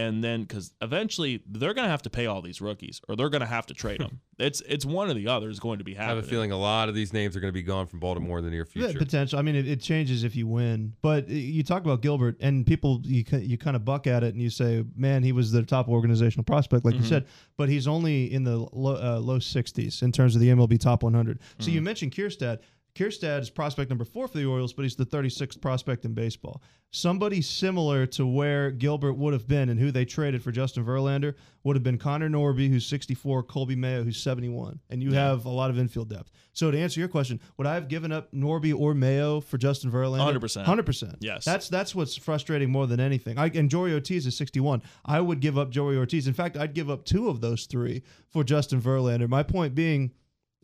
[0.00, 3.28] and then because eventually they're going to have to pay all these rookies, or they're
[3.28, 4.20] going to have to trade them.
[4.38, 6.12] it's it's one or the other is going to be happening.
[6.12, 8.00] I have a feeling a lot of these names are going to be gone from
[8.00, 8.98] Baltimore in the near Yeah, future.
[8.98, 9.38] potential.
[9.38, 10.94] I mean, it, it changes if you win.
[11.02, 14.34] But uh, you talk about Gilbert, and people you you kind of buck at it,
[14.34, 17.08] and you say, "Man, he was the top organizational prospect," like you Mhm.
[17.08, 17.26] said.
[17.56, 21.02] But he's only in the low, uh, low 60s in terms of the MLB top
[21.02, 21.38] 100.
[21.58, 22.58] So you mentioned Kjerstad.
[22.94, 26.62] Kjerstad is prospect number four for the Orioles, but he's the 36th prospect in baseball.
[26.92, 31.34] Somebody similar to where Gilbert would have been and who they traded for Justin Verlander
[31.62, 34.80] would have been Connor Norby, who's 64, Coby Mayo, who's 71.
[34.90, 36.32] And you have a lot of infield depth.
[36.52, 39.92] So to answer your question, would I have given up Norby or Mayo for Justin
[39.92, 40.36] Verlander?
[40.40, 40.64] 100%.
[40.64, 41.16] 100%.
[41.20, 41.44] Yes.
[41.44, 43.38] That's that's what's frustrating more than anything.
[43.38, 44.82] I, and Joey Ortiz is 61.
[45.04, 46.26] I would give up Joey Ortiz.
[46.26, 49.28] In fact, I'd give up two of those three for Justin Verlander.
[49.28, 50.10] My point being,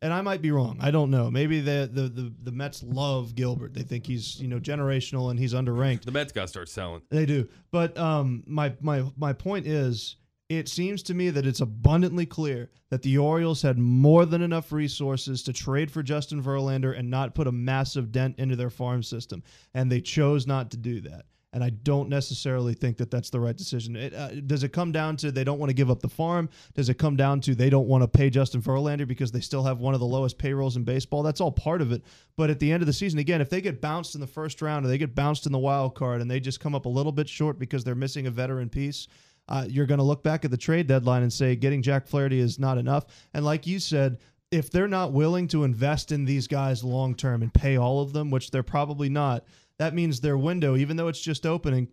[0.03, 0.79] and I might be wrong.
[0.81, 1.31] I don't know.
[1.31, 3.75] Maybe the the the, the Mets love Gilbert.
[3.75, 6.03] They think he's you know generational and he's underranked.
[6.05, 7.03] the Mets got to start selling.
[7.11, 7.49] They do.
[7.71, 10.17] But um, my my my point is,
[10.49, 14.71] it seems to me that it's abundantly clear that the Orioles had more than enough
[14.71, 19.03] resources to trade for Justin Verlander and not put a massive dent into their farm
[19.03, 19.43] system,
[19.75, 21.25] and they chose not to do that.
[21.53, 23.97] And I don't necessarily think that that's the right decision.
[23.97, 26.51] It, uh, does it come down to they don't want to give up the farm?
[26.75, 29.63] Does it come down to they don't want to pay Justin Verlander because they still
[29.63, 31.23] have one of the lowest payrolls in baseball?
[31.23, 32.03] That's all part of it.
[32.37, 34.61] But at the end of the season, again, if they get bounced in the first
[34.61, 36.91] round or they get bounced in the wild card and they just come up a
[36.91, 39.09] little bit short because they're missing a veteran piece,
[39.49, 42.41] uh, you're going to look back at the trade deadline and say getting Jack Flaherty
[42.41, 43.07] is not enough.
[43.33, 44.19] And like you said,
[44.51, 48.13] if they're not willing to invest in these guys long term and pay all of
[48.13, 49.45] them, which they're probably not,
[49.79, 51.89] that means their window, even though it's just opening,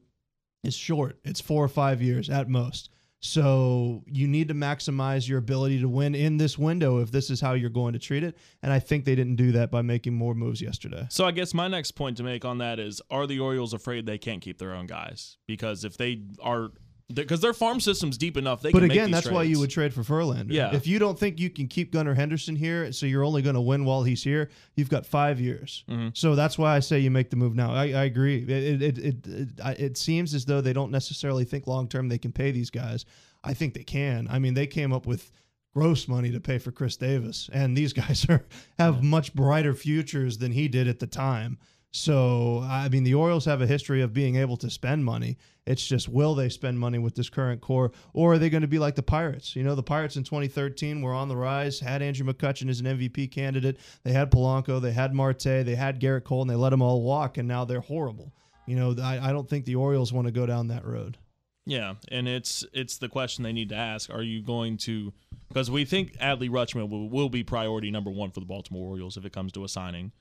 [0.64, 1.20] is short.
[1.24, 2.90] It's four or five years at most.
[3.26, 7.40] So you need to maximize your ability to win in this window if this is
[7.40, 8.38] how you're going to treat it.
[8.62, 11.08] And I think they didn't do that by making more moves yesterday.
[11.10, 14.06] So I guess my next point to make on that is: Are the Orioles afraid
[14.06, 15.38] they can't keep their own guys?
[15.48, 16.72] Because if they are,
[17.14, 18.88] because their farm system's deep enough, they But can.
[18.88, 20.52] make again, that's why you would trade for Verlander.
[20.52, 20.74] Yeah.
[20.76, 23.62] If you don't think you can keep Gunnar Henderson here, so you're only going to
[23.62, 25.84] win while he's here, you've got five years.
[25.90, 26.10] Mm-hmm.
[26.14, 27.74] So that's why I say you make the move now.
[27.74, 28.44] I, I agree.
[28.44, 29.50] It it, it it
[29.80, 33.06] it seems as though they don't necessarily think long term they can pay these guys.
[33.44, 34.28] I think they can.
[34.30, 35.32] I mean, they came up with
[35.74, 38.46] gross money to pay for Chris Davis, and these guys are
[38.78, 41.58] have much brighter futures than he did at the time.
[41.96, 45.38] So, I mean, the Orioles have a history of being able to spend money.
[45.68, 48.68] It's just, will they spend money with this current core, or are they going to
[48.68, 49.56] be like the Pirates?
[49.56, 52.88] You know, the Pirates in 2013 were on the rise, had Andrew McCutchen as an
[52.88, 53.78] MVP candidate.
[54.04, 57.04] They had Polanco, they had Marte, they had Gerrit Cole, and they let them all
[57.04, 58.34] walk, and now they're horrible.
[58.66, 61.20] You know, I, I don't think the Orioles want to go down that road.
[61.66, 65.14] Yeah, and it's it's the question they need to ask: Are you going to?
[65.48, 69.16] Because we think Adley Rutschman will, will be priority number one for the Baltimore Orioles
[69.16, 70.12] if it comes to a signing.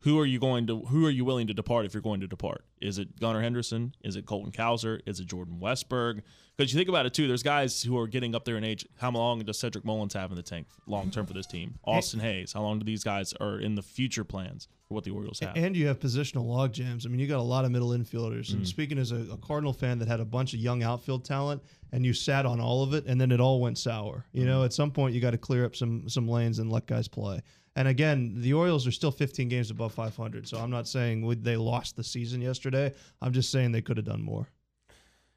[0.00, 0.80] Who are you going to?
[0.80, 2.64] Who are you willing to depart if you're going to depart?
[2.80, 3.94] Is it Gunnar Henderson?
[4.04, 5.00] Is it Colton Cowser?
[5.06, 6.22] Is it Jordan Westburg?
[6.56, 8.86] Because you think about it too, there's guys who are getting up there in age.
[8.98, 11.74] How long does Cedric Mullins have in the tank long term for this team?
[11.84, 12.52] Austin Hays.
[12.52, 15.54] How long do these guys are in the future plans for what the Orioles have?
[15.54, 17.04] And you have positional log jams.
[17.04, 18.54] I mean, you got a lot of middle infielders.
[18.54, 21.62] And speaking as a, a Cardinal fan that had a bunch of young outfield talent,
[21.92, 24.24] and you sat on all of it, and then it all went sour.
[24.32, 24.46] You mm.
[24.46, 27.06] know, at some point you got to clear up some some lanes and let guys
[27.06, 27.42] play.
[27.76, 30.48] And again, the Orioles are still 15 games above 500.
[30.48, 32.92] So I'm not saying they lost the season yesterday.
[33.20, 34.48] I'm just saying they could have done more.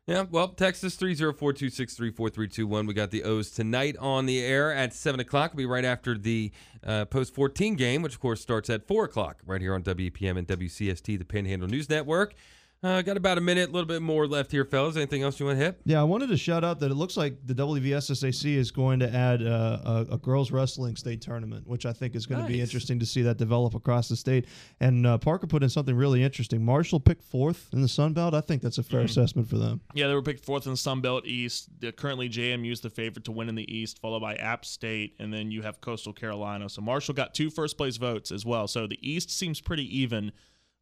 [0.07, 2.87] Yeah, well, Texas 304-263-4321.
[2.87, 5.51] We got the O's tonight on the air at 7 o'clock.
[5.53, 6.51] We'll be right after the
[6.83, 10.47] uh, post-14 game, which, of course, starts at 4 o'clock right here on WPM and
[10.47, 12.33] WCST, the Panhandle News Network.
[12.82, 14.95] Uh, got about a minute, a little bit more left here, fellas.
[14.95, 15.82] Anything else you want to hit?
[15.84, 19.13] Yeah, I wanted to shout out that it looks like the WVSSAC is going to
[19.13, 22.61] add uh, a, a girls wrestling state tournament, which I think is going to be
[22.61, 24.45] interesting to see that develop across the state.
[24.80, 26.63] And uh, Parker put in something really interesting.
[26.63, 28.34] Marshall picked fourth in the Sun Belt.
[28.34, 29.82] I think that's a fair assessment for them.
[29.93, 31.67] Yeah, they were picked fourth in the Sun Belt East.
[31.97, 35.34] Currently, JMU is the favorite to win in the East, followed by App State, and
[35.34, 36.69] then you have Coastal Carolina.
[36.69, 38.69] So Marshall got two first place votes as well.
[38.69, 40.32] So the East seems pretty even.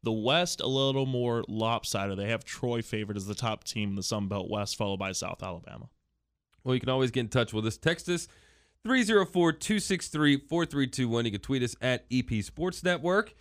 [0.02, 2.18] The West a little more lopsided.
[2.18, 5.12] They have Troy favored as the top team in the Sun Belt West, followed by
[5.12, 5.88] South Alabama.
[6.62, 7.76] Well, you can always get in touch with us.
[7.76, 8.28] Text us
[8.84, 11.24] 304 263 4321.
[11.24, 13.34] You can tweet us at EP Sports Network.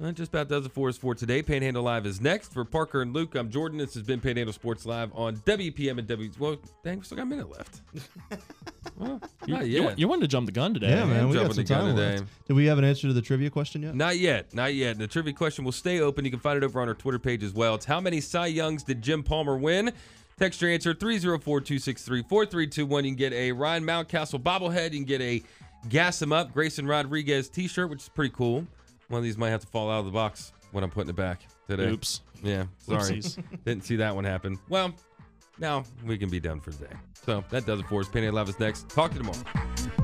[0.00, 1.42] That just about does it for us for today.
[1.42, 2.52] Panhandle Live is next.
[2.52, 3.78] For Parker and Luke, I'm Jordan.
[3.78, 6.30] This has been Panhandle Sports Live on WPM and W.
[6.38, 7.80] Well, dang, we still got a minute left.
[8.96, 9.98] well, not You, yet.
[9.98, 10.90] you wanted to jump the gun today.
[10.90, 12.24] Yeah, man, we jumping got some the gun time today.
[12.46, 13.94] Did we have an answer to the trivia question yet?
[13.94, 14.52] Not yet.
[14.54, 14.98] Not yet.
[14.98, 16.24] The trivia question will stay open.
[16.24, 17.74] You can find it over on our Twitter page as well.
[17.74, 19.92] It's how many Cy Youngs did Jim Palmer win?
[20.38, 23.04] Text your answer 304 263 4321.
[23.04, 24.92] You can get a Ryan Mountcastle bobblehead.
[24.92, 25.42] You can get a
[25.88, 28.66] Gas 'em Up Grayson Rodriguez t shirt, which is pretty cool.
[29.08, 31.16] One of these might have to fall out of the box when I'm putting it
[31.16, 31.88] back today.
[31.90, 32.20] Oops.
[32.42, 32.98] Yeah, sorry.
[33.18, 33.42] Oopsies.
[33.64, 34.58] Didn't see that one happen.
[34.68, 34.92] Well,
[35.58, 36.94] now we can be done for today.
[37.14, 38.08] So that does it for us.
[38.08, 38.88] Penny Live is next.
[38.88, 40.03] Talk to you tomorrow.